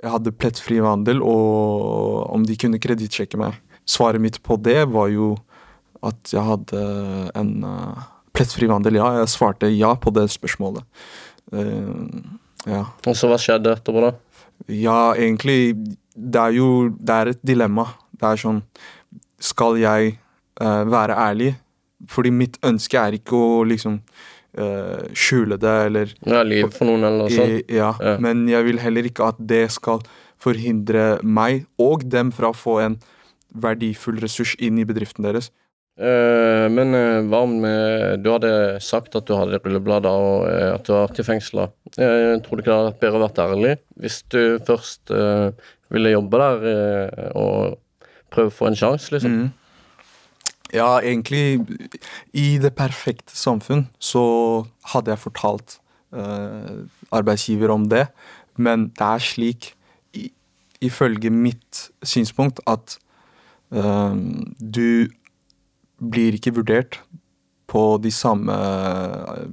jeg 0.00 0.10
hadde 0.10 0.32
plettfri 0.32 0.78
vandel, 0.80 1.20
og 1.20 2.24
om 2.32 2.46
de 2.48 2.56
kunne 2.56 2.80
kredittsjekke 2.80 3.36
meg. 3.36 3.58
Svaret 3.84 4.20
mitt 4.20 4.42
på 4.42 4.56
det 4.56 4.88
var 4.88 5.10
jo 5.12 5.36
at 6.02 6.32
jeg 6.32 6.40
hadde 6.40 6.80
en 7.36 7.52
plettfri 8.32 8.66
vandel. 8.70 8.96
Ja, 8.96 9.10
jeg 9.20 9.28
svarte 9.28 9.68
ja 9.68 9.92
på 9.94 10.12
det 10.16 10.30
spørsmålet. 10.32 10.86
Eh, 11.52 12.20
ja. 12.70 12.84
Og 13.06 13.16
så 13.16 13.30
hva 13.30 13.38
skjedde 13.40 13.74
etterpå, 13.76 14.04
da? 14.04 14.12
Ja, 14.68 15.14
egentlig 15.16 15.74
Det 16.14 16.40
er 16.40 16.56
jo 16.56 16.88
Det 16.98 17.14
er 17.16 17.30
et 17.34 17.42
dilemma. 17.46 17.86
Det 18.16 18.26
er 18.32 18.40
sånn 18.42 18.62
Skal 19.40 19.78
jeg 19.80 20.16
uh, 20.60 20.84
være 20.90 21.16
ærlig? 21.16 21.54
Fordi 22.08 22.30
mitt 22.32 22.56
ønske 22.64 22.96
er 22.98 23.16
ikke 23.18 23.36
å 23.36 23.62
liksom 23.68 23.98
uh, 24.58 25.02
skjule 25.12 25.58
det 25.60 25.76
eller 25.86 26.14
Ja, 26.24 26.42
lyve 26.42 26.70
for 26.72 26.88
noen 26.88 27.04
eller 27.04 27.26
noe 27.26 27.32
sånt? 27.34 27.68
Ja, 27.68 27.92
Ja. 28.00 28.16
men 28.18 28.46
jeg 28.48 28.64
vil 28.64 28.80
heller 28.80 29.04
ikke 29.08 29.28
at 29.28 29.36
det 29.38 29.66
skal 29.76 30.00
forhindre 30.40 31.20
meg 31.22 31.66
og 31.78 32.06
dem 32.08 32.32
fra 32.32 32.48
å 32.50 32.56
få 32.56 32.78
en 32.80 32.96
verdifull 33.52 34.20
ressurs 34.22 34.54
inn 34.62 34.78
i 34.78 34.86
bedriften 34.88 35.26
deres. 35.26 35.50
Eh, 35.98 36.66
men 36.72 36.94
eh, 36.96 37.18
hva 37.28 37.42
om 37.44 37.58
eh, 37.66 38.14
du 38.22 38.30
hadde 38.32 38.52
sagt 38.84 39.16
at 39.18 39.26
du 39.28 39.34
hadde 39.36 39.58
rulleblader 39.60 40.08
og 40.08 40.46
at 40.48 40.86
du 40.86 40.94
har 40.94 41.08
vært 41.08 41.20
i 41.20 41.26
fengsla? 41.26 41.68
tror 41.90 42.54
du 42.54 42.62
ikke 42.62 42.70
det 42.70 42.76
hadde 42.76 42.90
vært 42.92 43.02
bedre 43.02 43.18
å 43.18 43.22
være 43.24 43.46
ærlig 43.50 43.72
hvis 44.00 44.20
du 44.30 44.42
først 44.62 45.10
ville 45.90 46.12
jobbe 46.12 46.38
der 46.38 47.32
og 47.34 47.80
prøve 48.30 48.52
å 48.52 48.54
få 48.54 48.68
en 48.70 48.78
sjanse, 48.78 49.10
liksom? 49.10 49.34
Mm. 49.34 49.48
Ja, 50.70 51.00
egentlig 51.02 51.66
I 52.30 52.60
det 52.62 52.70
perfekte 52.78 53.34
samfunn 53.34 53.88
så 53.98 54.22
hadde 54.92 55.10
jeg 55.10 55.24
fortalt 55.24 55.80
uh, 56.14 56.86
arbeidsgiver 57.10 57.74
om 57.74 57.88
det, 57.90 58.06
men 58.54 58.92
det 58.94 59.08
er 59.08 59.24
slik, 59.24 59.72
i, 60.14 60.28
ifølge 60.78 61.34
mitt 61.34 61.88
synspunkt, 62.06 62.62
at 62.70 63.00
uh, 63.74 64.14
du 64.62 65.10
blir 66.00 66.36
ikke 66.38 66.54
vurdert 66.56 66.98
på 67.70 67.84
de 68.02 68.10
samme 68.10 68.50
eh, 68.54 69.44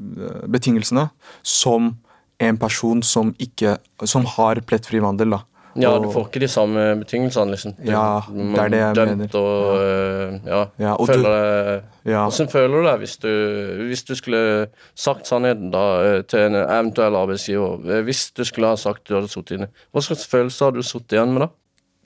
betingelsene 0.50 1.10
som 1.46 1.94
en 2.40 2.58
person 2.62 3.02
som 3.06 3.32
ikke 3.42 3.78
Som 4.06 4.26
har 4.38 4.60
plettfri 4.62 5.00
vandel, 5.02 5.32
da. 5.34 5.40
Ja, 5.78 5.92
du 6.02 6.08
får 6.10 6.28
ikke 6.28 6.40
de 6.42 6.48
samme 6.50 6.84
betingelsene, 7.04 7.52
liksom. 7.54 7.74
Du- 7.78 7.92
Ja, 7.92 8.22
det 8.30 8.58
er 8.64 8.70
det 8.70 8.80
jeg 8.80 8.96
dømt 8.96 9.18
mener. 9.18 9.36
Og, 9.38 9.76
eh, 9.78 10.40
ja. 10.50 10.62
Ja, 10.80 10.94
og 10.96 11.06
du- 11.08 11.14
føler 11.14 11.30
det, 11.30 11.84
Ja. 12.06 12.24
Hvordan 12.26 12.50
føler 12.50 12.82
du 12.82 12.84
deg 12.88 13.00
hvis 13.00 13.18
du, 13.18 13.86
hvis 13.88 14.04
du 14.06 14.16
skulle 14.16 14.68
sagt 14.96 15.28
sannheten 15.28 15.72
da 15.72 15.84
eh, 16.02 16.22
til 16.24 16.40
en 16.40 16.56
eventuell 16.56 17.16
arbeidsgiver? 17.16 18.04
Hvis 18.04 18.32
du 18.34 18.44
skulle 18.44 18.68
ha 18.68 18.76
sagt 18.76 19.06
du 19.06 19.14
hadde 19.16 19.30
sittet 19.30 19.58
inne, 19.60 19.68
hva 19.94 20.02
slags 20.02 20.26
følelse 20.26 20.66
hadde 20.66 20.76
du 20.82 20.82
sittet 20.84 21.14
igjen 21.18 21.34
med 21.34 21.42
da? 21.42 21.50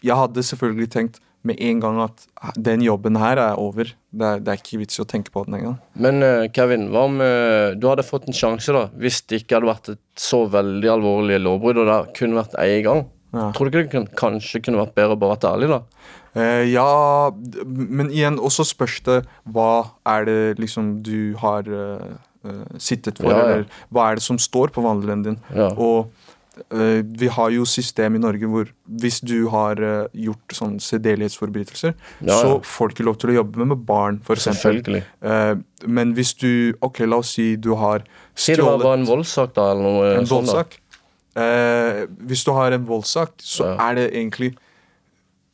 jeg 0.04 0.16
hadde 0.16 0.42
selvfølgelig 0.44 0.90
tenkt 0.90 1.20
med 1.48 1.58
en 1.64 1.80
gang 1.82 2.00
at 2.04 2.26
den 2.58 2.84
jobben 2.86 3.18
her 3.18 3.40
er 3.42 3.58
over. 3.60 3.90
Det 4.12 4.28
er, 4.28 4.42
det 4.44 4.52
er 4.54 4.60
ikke 4.62 4.82
vits 4.84 5.00
i 5.00 5.04
å 5.04 5.08
tenke 5.10 5.34
på 5.34 5.44
den 5.48 5.58
engang. 5.60 5.78
Men 5.96 6.22
eh, 6.26 6.46
Kevin, 6.54 6.90
hva 6.94 7.06
om 7.10 7.18
eh, 7.26 7.74
du 7.80 7.88
hadde 7.90 8.06
fått 8.06 8.28
en 8.30 8.38
sjanse 8.38 8.76
da, 8.76 8.86
hvis 9.02 9.22
det 9.32 9.42
ikke 9.44 9.58
hadde 9.60 9.72
vært 9.72 9.92
et 9.96 10.02
så 10.22 10.44
veldig 10.54 10.92
alvorlig 10.98 11.40
lovbrudd, 11.42 11.82
og 11.82 11.90
det 11.90 12.00
kunne 12.20 12.42
vært 12.42 12.58
en 12.62 12.82
gang? 12.88 13.06
Ja. 13.32 13.46
Tror 13.56 13.70
du 13.70 13.72
ikke 13.72 13.86
det 13.86 13.94
kunne, 13.94 14.16
kanskje 14.20 14.60
kunne 14.66 14.82
vært 14.84 14.98
bedre 14.98 15.16
å 15.16 15.22
bare 15.22 15.38
være 15.38 15.54
ærlig, 15.56 15.70
da? 15.72 15.82
Eh, 16.32 16.66
ja, 16.72 16.88
men 17.68 18.12
igjen 18.12 18.38
også 18.40 18.64
spørs 18.70 19.00
det 19.08 19.22
hva 19.52 19.70
er 20.08 20.28
det 20.30 20.40
liksom 20.62 20.98
du 21.04 21.34
har 21.42 21.68
eh, 21.68 22.12
sittet 22.82 23.20
for, 23.22 23.32
Ja, 23.32 23.38
ja. 23.40 23.48
eller 23.58 23.66
hva 23.94 24.10
er 24.12 24.20
det 24.20 24.24
som 24.26 24.40
står 24.42 24.72
på 24.76 24.84
vandelen 24.86 25.24
din. 25.26 25.40
Og 25.76 26.12
vi 26.70 27.28
har 27.32 27.50
jo 27.56 27.64
system 27.66 28.16
i 28.16 28.20
Norge 28.20 28.48
hvor 28.52 28.68
hvis 29.02 29.22
du 29.24 29.48
har 29.54 29.80
eh, 29.80 30.08
gjort 30.28 30.52
sånn 30.58 30.80
sedelighetsforbrytelser, 30.84 31.94
Ja, 32.28 32.36
så 32.42 32.58
får 32.68 32.90
du 32.92 32.96
ikke 32.98 33.06
lov 33.08 33.18
til 33.22 33.32
å 33.32 33.36
jobbe 33.40 33.66
med 33.72 33.86
barn, 33.88 34.20
f.eks. 34.26 34.48
Eh, 34.66 35.56
men 35.88 36.14
hvis 36.18 36.34
du 36.42 36.74
Ok, 36.84 37.00
la 37.08 37.18
oss 37.24 37.32
si 37.38 37.56
du 37.56 37.72
har 37.80 38.04
Si 38.36 38.54
det 38.56 38.64
var 38.68 38.78
bare 38.84 39.00
en 39.00 39.08
voldssak, 39.08 39.54
da, 39.56 39.70
eller 39.72 39.84
noe 39.88 40.12
en 40.18 40.26
sånt. 40.28 40.50
voldssak. 40.50 40.78
Eh, 41.40 42.06
hvis 42.28 42.44
du 42.44 42.52
har 42.52 42.72
en 42.76 42.86
voldssak, 42.86 43.32
så 43.40 43.72
er 43.80 43.96
det 43.96 44.10
egentlig 44.12 44.52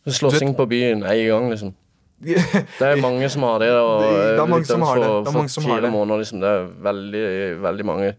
Slåssing 0.07 0.55
på 0.55 0.65
byen 0.69 1.03
en 1.03 1.27
gang, 1.27 1.49
liksom. 1.51 1.73
Det 2.23 2.81
er 2.81 2.97
mange 3.03 3.27
som 3.29 3.43
har 3.43 3.60
det. 3.60 3.69
Og 3.75 4.01
Det- 4.01 4.12
det 4.13 4.39
er 4.39 4.41
eh, 4.41 4.47
mange 4.49 4.65
som 4.65 4.81
har 4.81 4.95
det. 4.95 5.10
Det 5.25 5.27
er 5.27 5.38
mange 5.38 5.49
som 5.53 5.63
har 5.69 5.81
det. 5.81 5.91
måneder, 5.91 6.17
liksom. 6.23 6.39
Det 6.41 6.49
er 6.49 6.67
veldig, 6.81 7.25
veldig 7.62 7.86
mange. 7.86 8.13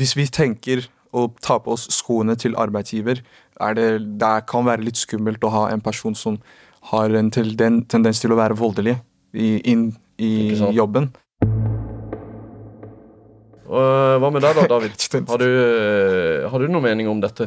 Hvis 0.00 0.16
vi 0.16 0.24
tenker 0.26 0.88
å 1.12 1.26
ta 1.42 1.58
på 1.62 1.74
oss 1.74 1.88
skoene 1.94 2.36
til 2.38 2.56
arbeidsgiver, 2.60 3.22
er 3.60 3.76
det, 3.76 3.88
det 4.20 4.34
kan 4.50 4.66
være 4.68 4.86
litt 4.86 5.00
skummelt 5.00 5.44
å 5.44 5.52
ha 5.52 5.64
en 5.72 5.82
person 5.84 6.16
som 6.16 6.38
har 6.90 7.12
en 7.16 7.30
til, 7.34 7.52
den, 7.58 7.82
tendens 7.90 8.22
til 8.22 8.32
å 8.32 8.38
være 8.38 8.56
voldelig 8.58 8.96
i, 9.34 9.58
inn 9.68 9.90
i 10.20 10.54
jobben. 10.76 11.10
Og, 13.70 13.82
hva 14.22 14.30
med 14.34 14.42
deg 14.42 14.56
da, 14.58 14.64
David? 14.70 14.96
Har 15.30 15.38
du, 15.38 15.46
eh, 15.46 16.48
har 16.50 16.58
du 16.58 16.66
noen 16.66 16.88
mening 16.88 17.10
om 17.10 17.20
dette? 17.22 17.46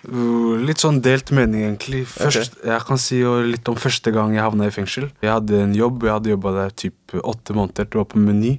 Uh, 0.00 0.56
litt 0.64 0.80
sånn 0.80 1.00
delt 1.04 1.30
mening, 1.32 1.64
egentlig. 1.64 2.02
Først, 2.08 2.58
Jeg 2.64 2.84
kan 2.88 3.00
si 3.00 3.20
jo 3.20 3.38
litt 3.44 3.68
om 3.68 3.76
første 3.76 4.12
gang 4.12 4.34
jeg 4.36 4.44
havna 4.44 4.68
i 4.68 4.74
fengsel. 4.74 5.10
Jeg 5.20 5.32
hadde 5.32 5.60
en 5.60 5.74
jobb, 5.76 6.04
jeg 6.04 6.14
hadde 6.16 6.32
jobba 6.32 6.52
der 6.56 6.76
typ 6.84 7.16
åtte 7.20 7.56
måneder. 7.56 7.88
Det 7.88 8.00
var 8.00 8.08
på 8.08 8.20
Meny. 8.20 8.54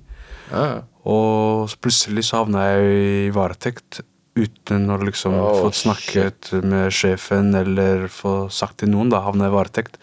Og 1.09 1.69
så 1.71 1.79
plutselig 1.81 2.27
så 2.27 2.43
havna 2.43 2.67
jeg 2.69 2.97
i 3.01 3.29
varetekt 3.33 4.01
uten 4.37 4.89
å 4.93 4.97
liksom 5.01 5.33
Oh, 5.35 5.57
få 5.65 5.71
snakket 5.75 6.51
med 6.63 6.91
sjefen 6.95 7.53
eller 7.57 8.07
få 8.07 8.49
sagt 8.49 8.79
til 8.79 8.89
noen. 8.93 9.09
da, 9.11 9.21
havna 9.25 9.49
i 9.49 9.53
varetekt. 9.53 9.97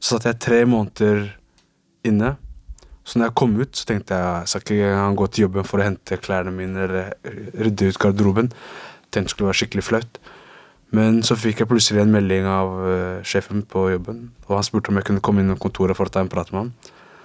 Så 0.00 0.16
satt 0.16 0.28
jeg 0.28 0.40
tre 0.44 0.64
måneder 0.68 1.30
inne. 2.04 2.36
Så 3.04 3.18
når 3.18 3.30
jeg 3.30 3.34
kom 3.40 3.56
ut, 3.58 3.72
så 3.74 3.86
tenkte 3.88 4.14
jeg 4.14 4.22
jeg 4.42 4.48
skal 4.52 4.62
ikke 4.62 4.90
engang 4.92 5.16
gå 5.18 5.26
til 5.32 5.42
jobben 5.46 5.64
for 5.66 5.80
å 5.80 5.86
hente 5.88 6.18
klærne 6.22 6.52
mine 6.54 6.84
eller 6.84 7.14
rydde 7.58 7.88
ut 7.90 7.98
garderoben. 7.98 8.52
Tenkte 9.10 9.26
det 9.26 9.34
skulle 9.34 9.50
være 9.50 9.60
skikkelig 9.62 9.84
flaut. 9.88 10.20
Men 10.92 11.22
så 11.24 11.34
fikk 11.40 11.62
jeg 11.62 11.70
plutselig 11.70 12.02
en 12.02 12.12
melding 12.12 12.44
av 12.46 12.72
eh, 12.84 13.22
sjefen 13.24 13.62
på 13.64 13.86
jobben. 13.94 14.26
Og 14.46 14.58
han 14.58 14.66
spurte 14.66 14.92
om 14.92 15.00
jeg 15.00 15.08
kunne 15.08 15.24
komme 15.24 15.40
innom 15.40 15.58
kontoret 15.58 15.96
for 15.96 16.06
å 16.06 16.12
ta 16.12 16.20
en 16.20 16.28
prat 16.30 16.52
med 16.52 16.60
ham. 16.60 16.72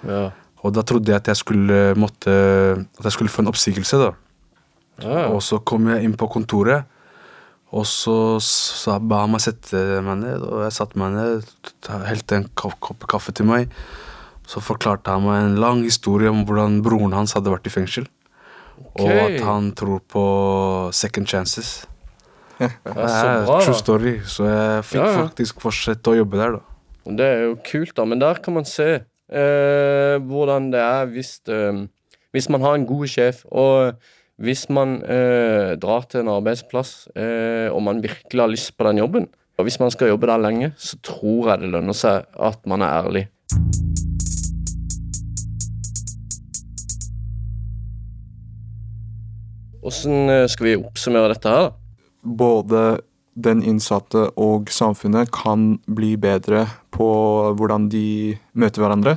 Ja. 0.08 0.22
Og 0.64 0.72
da 0.74 0.82
trodde 0.82 1.12
jeg 1.12 1.20
at 1.20 1.28
jeg 1.30 1.38
skulle 1.38 1.92
måtte 1.98 2.32
At 2.98 3.04
jeg 3.06 3.14
skulle 3.14 3.30
få 3.30 3.42
en 3.44 3.50
oppsigelse, 3.52 3.98
da. 4.00 4.12
Ja. 5.02 5.28
Og 5.30 5.42
så 5.46 5.60
kom 5.62 5.88
jeg 5.92 6.06
inn 6.06 6.16
på 6.18 6.28
kontoret, 6.32 6.88
og 7.68 7.84
så 7.84 8.38
sa, 8.42 8.96
ba 8.98 9.22
han 9.26 9.34
meg 9.34 9.42
sette 9.44 10.00
meg 10.04 10.22
ned, 10.22 10.44
og 10.46 10.62
jeg 10.64 10.74
satte 10.78 10.98
meg 11.00 11.12
ned, 11.14 11.50
helte 12.08 12.38
en 12.38 12.46
kopp, 12.56 12.78
kopp 12.80 13.04
kaffe 13.10 13.34
til 13.36 13.48
meg. 13.50 13.68
Så 14.48 14.62
forklarte 14.64 15.12
han 15.12 15.26
meg 15.26 15.42
en 15.44 15.58
lang 15.60 15.82
historie 15.84 16.30
om 16.32 16.46
hvordan 16.48 16.80
broren 16.84 17.12
hans 17.12 17.36
hadde 17.36 17.52
vært 17.52 17.68
i 17.68 17.74
fengsel. 17.74 18.08
Og 18.98 19.10
at 19.10 19.38
han 19.44 19.72
tror 19.76 20.00
på 20.08 20.24
second 20.96 21.28
chances. 21.28 21.82
Det 22.58 22.70
så 22.82 23.26
er 23.28 23.44
bra, 23.46 23.60
true 23.62 23.78
story, 23.78 24.14
så 24.26 24.48
jeg 24.48 24.86
fikk 24.88 24.98
Ja, 24.98 25.10
ja. 25.12 25.20
faktisk 25.28 25.60
fortsette 25.62 26.10
å 26.10 26.16
jobbe 26.18 26.40
der, 26.40 26.56
da. 26.56 26.64
Det 27.18 27.26
er 27.26 27.44
jo 27.44 27.52
kult, 27.68 27.94
da. 27.96 28.06
Men 28.08 28.22
der 28.22 28.40
kan 28.42 28.56
man 28.56 28.66
se 28.68 28.88
eh, 28.98 30.16
hvordan 30.24 30.72
det 30.72 30.80
er 30.82 31.06
hvis, 31.12 31.36
eh, 31.52 31.84
hvis 32.34 32.48
man 32.50 32.64
har 32.64 32.78
en 32.78 32.88
god 32.88 33.06
sjef, 33.12 33.44
og 33.52 33.94
hvis 34.38 34.68
man 34.70 35.00
eh, 35.02 35.74
drar 35.82 36.04
til 36.06 36.22
en 36.22 36.30
arbeidsplass 36.30 37.08
eh, 37.18 37.66
og 37.74 37.82
man 37.82 38.02
virkelig 38.04 38.38
har 38.38 38.50
lyst 38.52 38.76
på 38.78 38.86
den 38.86 39.00
jobben. 39.02 39.26
Og 39.58 39.66
hvis 39.66 39.80
man 39.82 39.90
skal 39.90 40.12
jobbe 40.12 40.28
der 40.30 40.38
lenge, 40.38 40.70
så 40.78 40.94
tror 41.02 41.50
jeg 41.50 41.64
det 41.64 41.70
lønner 41.72 41.96
seg 41.98 42.28
at 42.38 42.60
man 42.70 42.84
er 42.86 42.94
ærlig. 43.00 43.24
Åssen 49.82 50.30
eh, 50.30 50.46
skal 50.46 50.70
vi 50.70 50.78
oppsummere 50.78 51.34
dette 51.34 51.56
her? 51.56 51.72
Både 52.22 52.84
den 53.34 53.64
innsatte 53.66 54.28
og 54.38 54.70
samfunnet 54.70 55.32
kan 55.34 55.80
bli 55.90 56.14
bedre 56.18 56.64
på 56.94 57.10
hvordan 57.58 57.90
de 57.90 58.36
møter 58.58 58.82
hverandre. 58.82 59.14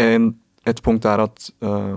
En, 0.00 0.30
et 0.68 0.82
punkt 0.82 1.06
er 1.08 1.24
at 1.24 1.48
eh, 1.64 1.96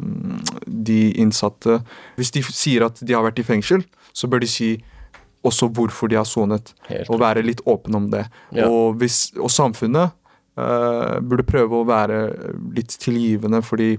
de 0.65 0.99
innsatte 1.21 1.79
Hvis 2.17 2.33
de 2.33 2.41
sier 2.47 2.87
at 2.87 2.97
de 3.01 3.13
har 3.13 3.25
vært 3.25 3.41
i 3.41 3.45
fengsel, 3.45 3.85
så 4.15 4.29
bør 4.31 4.41
de 4.41 4.49
si 4.49 4.69
også 5.45 5.69
hvorfor 5.69 6.09
de 6.09 6.17
har 6.17 6.25
sonet, 6.25 6.73
og 7.05 7.19
være 7.21 7.43
litt 7.45 7.61
åpen 7.69 7.95
om 7.97 8.07
det. 8.09 8.25
Ja. 8.55 8.65
Og, 8.65 8.95
hvis, 9.01 9.29
og 9.37 9.51
samfunnet 9.53 10.15
eh, 10.57 11.17
burde 11.21 11.45
prøve 11.45 11.81
å 11.81 11.87
være 11.87 12.21
litt 12.73 12.95
tilgivende, 13.01 13.61
fordi 13.65 13.95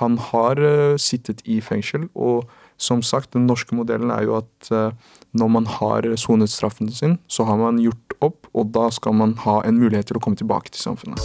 han 0.00 0.18
har 0.30 0.58
eh, 0.58 0.96
sittet 0.98 1.44
i 1.46 1.60
fengsel. 1.64 2.08
Og 2.18 2.48
som 2.78 3.02
sagt, 3.02 3.32
den 3.34 3.46
norske 3.46 3.74
modellen 3.78 4.10
er 4.14 4.26
jo 4.26 4.40
at 4.40 4.72
eh, 4.74 5.14
når 5.38 5.54
man 5.54 5.70
har 5.78 6.10
sonet 6.18 6.50
straffen 6.50 6.90
sin, 6.90 7.18
så 7.30 7.46
har 7.46 7.60
man 7.60 7.78
gjort 7.82 8.18
opp, 8.24 8.50
og 8.54 8.74
da 8.74 8.88
skal 8.94 9.14
man 9.14 9.36
ha 9.44 9.60
en 9.66 9.78
mulighet 9.78 10.10
til 10.10 10.18
å 10.18 10.24
komme 10.24 10.38
tilbake 10.40 10.74
til 10.74 10.88
samfunnet. 10.88 11.22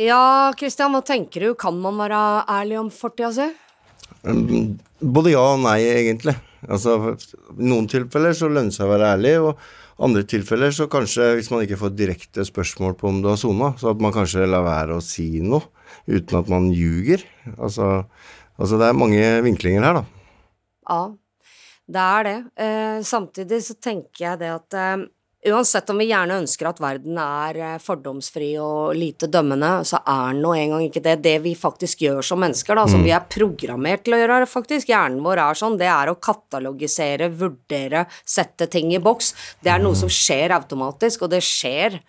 Ja, 0.00 0.52
Christian, 0.56 0.94
hva 0.96 1.02
tenker 1.04 1.44
du? 1.44 1.50
Kan 1.58 1.76
man 1.82 1.98
være 2.00 2.20
ærlig 2.48 2.78
om 2.80 2.88
fortida 2.94 3.28
si? 3.36 3.48
Både 5.00 5.34
ja 5.34 5.42
og 5.42 5.60
nei, 5.60 5.82
egentlig. 5.90 6.32
Altså, 6.64 6.94
I 7.52 7.68
noen 7.68 7.88
tilfeller 7.90 8.32
så 8.36 8.48
lønner 8.48 8.72
det 8.72 8.78
seg 8.78 8.88
å 8.88 8.94
være 8.94 9.10
ærlig, 9.18 9.34
og 9.44 10.00
andre 10.00 10.24
tilfeller 10.28 10.72
så 10.72 10.86
kanskje, 10.92 11.34
hvis 11.36 11.50
man 11.52 11.66
ikke 11.66 11.78
får 11.82 11.92
direkte 11.98 12.46
spørsmål 12.48 12.96
på 12.96 13.10
om 13.10 13.20
du 13.20 13.28
har 13.28 13.36
sona, 13.40 13.74
så 13.80 13.92
at 13.92 14.00
man 14.00 14.14
kanskje 14.16 14.48
lar 14.48 14.64
være 14.64 14.96
å 14.96 15.04
si 15.04 15.28
noe 15.44 15.66
uten 16.08 16.40
at 16.40 16.48
man 16.48 16.70
ljuger. 16.72 17.26
Altså, 17.58 17.90
altså 18.56 18.80
det 18.80 18.88
er 18.88 19.00
mange 19.02 19.30
vinklinger 19.44 19.84
her, 19.84 20.00
da. 20.00 20.04
Ja, 20.88 21.02
det 21.92 22.06
er 22.06 22.28
det. 22.30 22.36
Eh, 22.56 22.98
samtidig 23.04 23.60
så 23.68 23.76
tenker 23.76 24.30
jeg 24.30 24.40
det 24.46 24.54
at 24.54 24.80
eh, 24.80 25.08
uansett 25.46 25.88
om 25.90 25.98
vi 26.00 26.10
gjerne 26.10 26.36
ønsker 26.42 26.68
at 26.68 26.80
verden 26.82 27.16
er 27.20 27.56
eh, 27.56 27.76
fordomsfri 27.80 28.50
og 28.60 28.94
lite 28.98 29.28
dømmende, 29.32 29.70
så 29.88 30.02
er 30.04 30.34
den 30.34 30.42
nå 30.44 30.52
engang 30.56 30.84
ikke 30.84 31.02
det. 31.04 31.14
Det 31.24 31.36
vi 31.46 31.54
faktisk 31.56 32.02
gjør 32.04 32.20
som 32.26 32.42
mennesker, 32.44 32.76
da, 32.76 32.84
som 32.86 33.00
Mm. 33.00 33.06
vi 33.06 33.14
er 33.16 33.28
programmert 33.32 34.04
til 34.04 34.14
å 34.14 34.20
gjøre, 34.20 34.48
faktisk, 34.50 34.92
hjernen 34.92 35.22
vår 35.24 35.40
er 35.46 35.54
sånn, 35.54 35.78
det 35.80 35.88
er 35.88 36.12
å 36.12 36.18
katalogisere, 36.20 37.30
vurdere, 37.32 38.06
sette 38.24 38.68
ting 38.68 38.92
i 38.92 39.00
boks. 39.00 39.32
Det 39.62 39.72
er 39.72 39.80
noe 39.80 39.94
som 39.96 40.08
skjer 40.12 40.52
automatisk, 40.52 41.22
og 41.22 41.30
det 41.30 41.40
skjer 41.40 42.00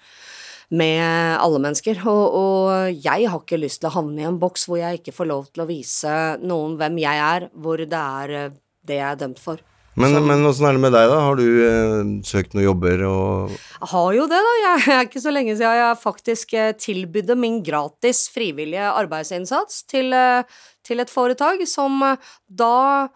med 0.72 1.38
alle 1.40 1.60
mennesker. 1.60 2.04
Og, 2.08 2.36
og 2.36 3.04
jeg 3.04 3.28
har 3.28 3.40
ikke 3.40 3.60
lyst 3.60 3.82
til 3.82 3.90
å 3.90 3.96
havne 3.96 4.22
i 4.22 4.28
en 4.28 4.40
boks 4.40 4.68
hvor 4.68 4.80
jeg 4.80 5.00
ikke 5.02 5.16
får 5.16 5.28
lov 5.32 5.50
til 5.52 5.64
å 5.64 5.70
vise 5.72 6.14
noen 6.44 6.78
hvem 6.80 7.00
jeg 7.00 7.26
er, 7.26 7.50
hvor 7.56 7.78
det 7.78 7.92
er 7.92 8.30
eh, 8.30 8.56
det 8.88 9.00
jeg 9.00 9.08
er 9.12 9.20
dømt 9.20 9.40
for. 9.40 9.60
Men, 10.00 10.16
men 10.24 10.46
åssen 10.48 10.70
er 10.70 10.78
det 10.78 10.82
med 10.86 10.94
deg, 10.96 11.10
da? 11.12 11.18
Har 11.26 11.36
du 11.36 11.46
eh, 11.66 12.12
søkt 12.24 12.54
noen 12.56 12.64
jobber 12.64 13.04
og 13.10 13.52
Jeg 13.52 13.90
har 13.92 14.14
jo 14.16 14.28
det, 14.32 14.40
da. 14.46 14.54
Jeg 14.62 14.96
er 14.96 15.08
ikke 15.10 15.24
så 15.24 15.34
lenge 15.36 15.56
siden 15.60 15.80
jeg 15.82 16.00
faktisk 16.00 16.56
eh, 16.56 16.72
tilbydde 16.80 17.36
min 17.40 17.60
gratis 17.66 18.24
frivillige 18.32 18.88
arbeidsinnsats 18.88 19.84
til, 19.92 20.16
eh, 20.16 20.48
til 20.88 21.04
et 21.04 21.12
foretak 21.12 21.66
som 21.68 22.00
eh, 22.08 22.32
da 22.48 23.10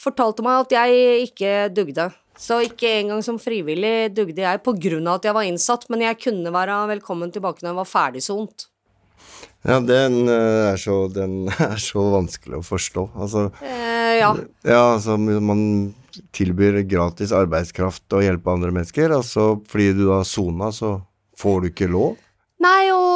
fortalte 0.00 0.44
meg 0.46 0.64
at 0.64 0.76
jeg 0.78 1.28
ikke 1.28 1.56
dugde. 1.76 2.08
Så 2.40 2.62
ikke 2.64 2.88
engang 3.02 3.20
som 3.22 3.36
frivillig 3.38 4.10
dugde 4.16 4.42
jeg 4.42 4.58
av 4.64 5.10
at 5.12 5.28
jeg 5.28 5.36
var 5.36 5.46
innsatt, 5.46 5.84
men 5.92 6.02
jeg 6.02 6.18
kunne 6.24 6.50
være 6.54 6.86
velkommen 6.96 7.30
tilbake 7.30 7.62
når 7.62 7.70
jeg 7.70 7.82
var 7.82 7.90
ferdig 7.90 8.24
ferdigsont. 8.24 8.70
Ja, 9.64 9.78
den 9.80 10.24
eh, 10.28 10.72
er 10.72 10.80
så, 10.80 11.04
den 11.12 11.48
er 11.68 11.76
så 11.80 12.08
vanskelig 12.16 12.62
å 12.62 12.64
forstå. 12.64 13.10
Altså 13.14 13.50
Eh, 13.60 14.20
ja. 14.20 14.34
Ja, 14.62 14.94
altså 14.94 15.16
man 15.18 15.94
tilbyr 16.36 16.82
gratis 16.88 17.32
arbeidskraft 17.34 18.16
og 18.16 18.24
hjelpe 18.26 18.52
andre 18.52 18.72
mennesker, 18.74 19.14
Altså 19.14 19.54
fordi 19.70 19.92
du 19.98 20.08
har 20.12 20.24
sona, 20.28 20.70
så 20.72 20.98
får 21.38 21.60
du 21.60 21.70
ikke 21.70 21.90
lov. 21.90 22.16
Nei, 22.64 22.90
og, 22.94 23.13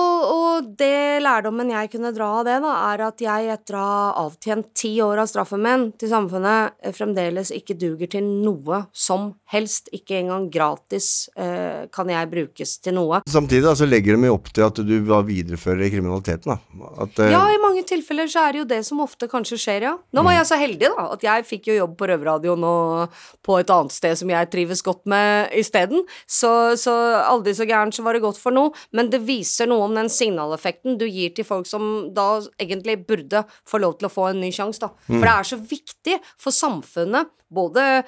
det 0.77 1.23
lærdommen 1.25 1.71
jeg 1.73 1.91
kunne 1.93 2.13
dra 2.15 2.29
av 2.41 2.47
det, 2.49 2.57
da, 2.65 2.73
er 2.91 3.03
at 3.07 3.23
jeg 3.23 3.49
etter 3.55 3.77
å 3.79 3.83
ha 3.85 4.09
avtjent 4.27 4.69
ti 4.77 4.91
år 5.05 5.23
av 5.23 5.29
straffen 5.31 5.63
min 5.65 5.87
til 5.99 6.11
samfunnet, 6.13 6.77
eh, 6.83 6.95
fremdeles 6.97 7.53
ikke 7.55 7.77
duger 7.79 8.11
til 8.13 8.27
noe 8.27 8.85
som 8.93 9.31
helst. 9.53 9.89
Ikke 9.97 10.19
engang 10.21 10.49
gratis 10.53 11.29
eh, 11.39 11.87
kan 11.95 12.11
jeg 12.13 12.31
brukes 12.33 12.77
til 12.85 12.97
noe. 12.99 13.23
Samtidig 13.31 13.65
da, 13.65 13.75
så 13.79 13.89
legger 13.89 14.19
de 14.19 14.29
jo 14.29 14.37
opp 14.37 14.51
til 14.53 14.67
at 14.67 14.83
du 14.85 14.95
var 15.09 15.25
viderefører 15.29 15.91
kriminaliteten. 15.93 16.53
da. 16.53 16.93
At, 17.05 17.19
eh, 17.25 17.33
Ja, 17.33 17.45
i 17.53 17.61
mange 17.63 17.85
tilfeller 17.89 18.29
så 18.29 18.47
er 18.47 18.53
det 18.53 18.63
jo 18.63 18.69
det 18.75 18.83
som 18.87 19.01
ofte 19.05 19.29
kanskje 19.31 19.61
skjer, 19.61 19.89
ja. 19.89 19.95
Nå 20.13 20.25
var 20.27 20.39
jeg 20.39 20.51
så 20.51 20.61
heldig, 20.61 20.93
da, 20.97 21.09
at 21.15 21.25
jeg 21.25 21.47
fikk 21.49 21.71
jo 21.73 21.79
jobb 21.81 21.97
på 21.99 22.11
Røverradioen 22.11 22.65
og 22.65 23.19
på 23.47 23.59
et 23.61 23.71
annet 23.73 23.95
sted 23.95 24.19
som 24.19 24.31
jeg 24.31 24.51
trives 24.53 24.83
godt 24.85 25.07
med 25.09 25.53
isteden. 25.57 26.05
Så, 26.27 26.77
så 26.77 26.95
aldri 27.25 27.55
så 27.57 27.67
gærent 27.69 27.97
så 27.97 28.05
var 28.05 28.17
det 28.17 28.25
godt 28.25 28.41
for 28.41 28.55
noe, 28.55 28.75
men 28.93 29.11
det 29.11 29.23
viser 29.25 29.69
noe 29.71 29.89
om 29.89 29.97
den 29.97 30.11
signaleffekten 30.59 30.99
du 30.99 31.07
gir 31.07 31.35
til 31.35 31.45
folk 31.47 31.67
som 31.67 32.13
da 32.15 32.41
egentlig 32.59 33.07
burde 33.07 33.45
få 33.67 33.79
lov 33.79 33.99
til 33.99 34.09
å 34.09 34.13
få 34.13 34.29
en 34.31 34.41
ny 34.41 34.51
sjanse, 34.53 34.81
da. 34.81 34.91
Mm. 35.09 35.19
For 35.19 35.27
det 35.27 35.35
er 35.35 35.45
så 35.45 35.59
viktig 35.59 36.19
for 36.39 36.53
samfunnet, 36.53 37.29
både 37.49 38.05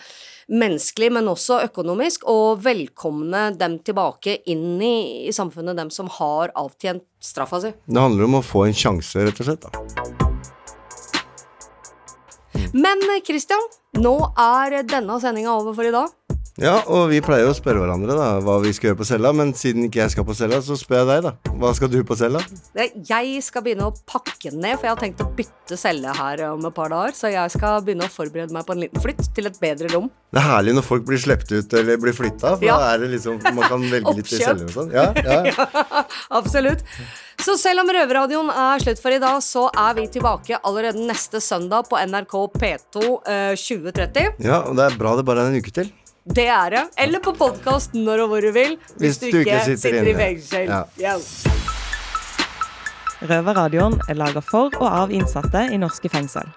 menneskelig, 0.48 1.12
men 1.12 1.28
også 1.28 1.62
økonomisk, 1.64 2.26
å 2.28 2.56
velkomne 2.60 3.50
dem 3.56 3.78
tilbake 3.80 4.42
inn 4.46 4.80
i, 4.82 5.26
i 5.28 5.32
samfunnet, 5.32 5.76
dem 5.76 5.90
som 5.90 6.10
har 6.18 6.52
avtjent 6.54 7.04
straffa 7.20 7.60
si. 7.60 7.72
Det 7.86 8.00
handler 8.00 8.28
om 8.28 8.40
å 8.40 8.44
få 8.44 8.66
en 8.66 8.76
sjanse, 8.76 9.24
rett 9.24 9.40
og 9.40 9.48
slett. 9.48 9.64
da. 9.64 9.70
Men 12.70 13.00
Christian, 13.26 13.62
nå 13.98 14.14
er 14.38 14.82
denne 14.86 15.16
sendinga 15.22 15.56
over 15.56 15.74
for 15.74 15.88
i 15.88 15.94
dag. 15.94 16.12
Ja, 16.58 16.80
og 16.90 17.06
vi 17.12 17.20
pleier 17.24 17.46
å 17.48 17.54
spørre 17.56 17.78
hverandre 17.84 18.16
da 18.18 18.24
hva 18.42 18.56
vi 18.60 18.72
skal 18.74 18.90
gjøre 18.90 18.98
på 19.00 19.06
cella, 19.08 19.30
men 19.36 19.52
siden 19.56 19.86
ikke 19.86 20.00
jeg 20.02 20.12
skal 20.16 20.26
på 20.26 20.34
cella, 20.36 20.58
så 20.64 20.74
spør 20.76 20.98
jeg 21.04 21.08
deg, 21.10 21.28
da. 21.28 21.52
Hva 21.60 21.70
skal 21.78 21.90
du 21.92 22.00
på 22.04 22.16
cella? 22.18 22.42
Jeg 22.74 23.42
skal 23.46 23.62
begynne 23.64 23.86
å 23.86 23.94
pakke 24.10 24.50
ned, 24.52 24.74
for 24.80 24.88
jeg 24.88 24.92
har 24.96 25.00
tenkt 25.00 25.22
å 25.24 25.28
bytte 25.38 25.78
celle 25.80 26.10
her 26.18 26.42
om 26.50 26.66
et 26.66 26.74
par 26.76 26.90
dager. 26.92 27.14
Så 27.16 27.30
jeg 27.32 27.54
skal 27.54 27.80
begynne 27.86 28.08
å 28.08 28.12
forberede 28.12 28.52
meg 28.56 28.66
på 28.66 28.74
en 28.76 28.82
liten 28.82 29.04
flytt 29.04 29.30
til 29.36 29.46
et 29.48 29.60
bedre 29.62 29.92
rom. 29.94 30.10
Det 30.30 30.38
er 30.42 30.46
herlig 30.46 30.74
når 30.76 30.86
folk 30.86 31.06
blir 31.08 31.18
sluppet 31.22 31.54
ut 31.56 31.72
eller 31.78 31.96
blir 32.02 32.14
flytta, 32.14 32.52
for 32.58 32.66
Ja. 32.66 32.76
da 32.78 32.92
er 32.94 32.98
det 33.02 33.08
liksom 33.16 33.40
Man 33.42 33.64
kan 33.66 33.82
velge 33.90 34.14
litt 34.18 34.30
i 34.30 34.36
cella 34.36 34.52
celler 34.52 34.68
og 34.68 34.76
sånn. 34.76 34.92
Ja, 34.94 35.06
ja. 35.48 36.04
Absolutt. 36.38 36.84
Så 37.40 37.56
selv 37.56 37.80
om 37.82 37.88
Røverradioen 37.88 38.50
er 38.52 38.82
slutt 38.84 39.00
for 39.00 39.14
i 39.16 39.18
dag, 39.22 39.38
så 39.42 39.64
er 39.72 39.94
vi 39.96 40.04
tilbake 40.12 40.58
allerede 40.62 41.00
neste 41.08 41.40
søndag 41.40 41.88
på 41.88 41.96
NRK 42.04 42.36
P2 42.52 43.06
eh, 43.24 43.54
2030. 43.56 44.44
ja, 44.44 44.60
og 44.68 44.76
det 44.76 44.90
er 44.90 44.98
bra 45.00 45.16
det 45.16 45.24
bare 45.26 45.46
er 45.46 45.54
en 45.54 45.56
uke 45.62 45.72
til. 45.72 45.88
Det 46.24 46.46
er 46.46 46.70
det. 46.70 46.82
Eller 47.00 47.20
på 47.24 47.32
podkast 47.32 47.94
når 47.96 48.26
og 48.26 48.32
hvor 48.32 48.44
du 48.44 48.50
vil. 48.52 48.76
Hvis, 49.00 49.18
du 49.22 49.30
ikke 49.30 49.60
sitter, 49.64 50.04
i 50.04 50.14
fengsel. 50.14 50.68
Ja. 50.68 50.82
Ja. 51.00 51.14
Røverradioen 53.20 53.96
er 54.08 54.18
laga 54.20 54.42
for 54.44 54.74
og 54.80 54.88
av 54.88 55.12
innsatte 55.12 55.66
i 55.72 55.78
norske 55.80 56.08
fengsel. 56.12 56.48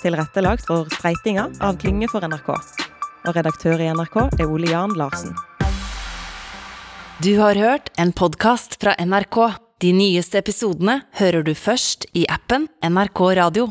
Tilrettelagt 0.00 0.66
for 0.66 0.86
Streitinga 0.94 1.48
av 1.60 1.78
Klynge 1.82 2.08
for 2.10 2.22
NRK. 2.22 2.52
Og 3.26 3.34
redaktør 3.36 3.82
i 3.82 3.90
NRK 3.90 4.16
er 4.38 4.46
Ole 4.46 4.70
Jan 4.70 4.94
Larsen. 4.98 5.34
Du 7.20 7.34
har 7.42 7.58
hørt 7.58 7.90
en 7.98 8.14
podkast 8.16 8.78
fra 8.80 8.94
NRK. 8.94 9.42
De 9.82 9.90
nyeste 9.96 10.38
episodene 10.38 11.00
hører 11.18 11.42
du 11.44 11.52
først 11.58 12.06
i 12.14 12.26
appen 12.30 12.68
NRK 12.86 13.26
Radio. 13.42 13.70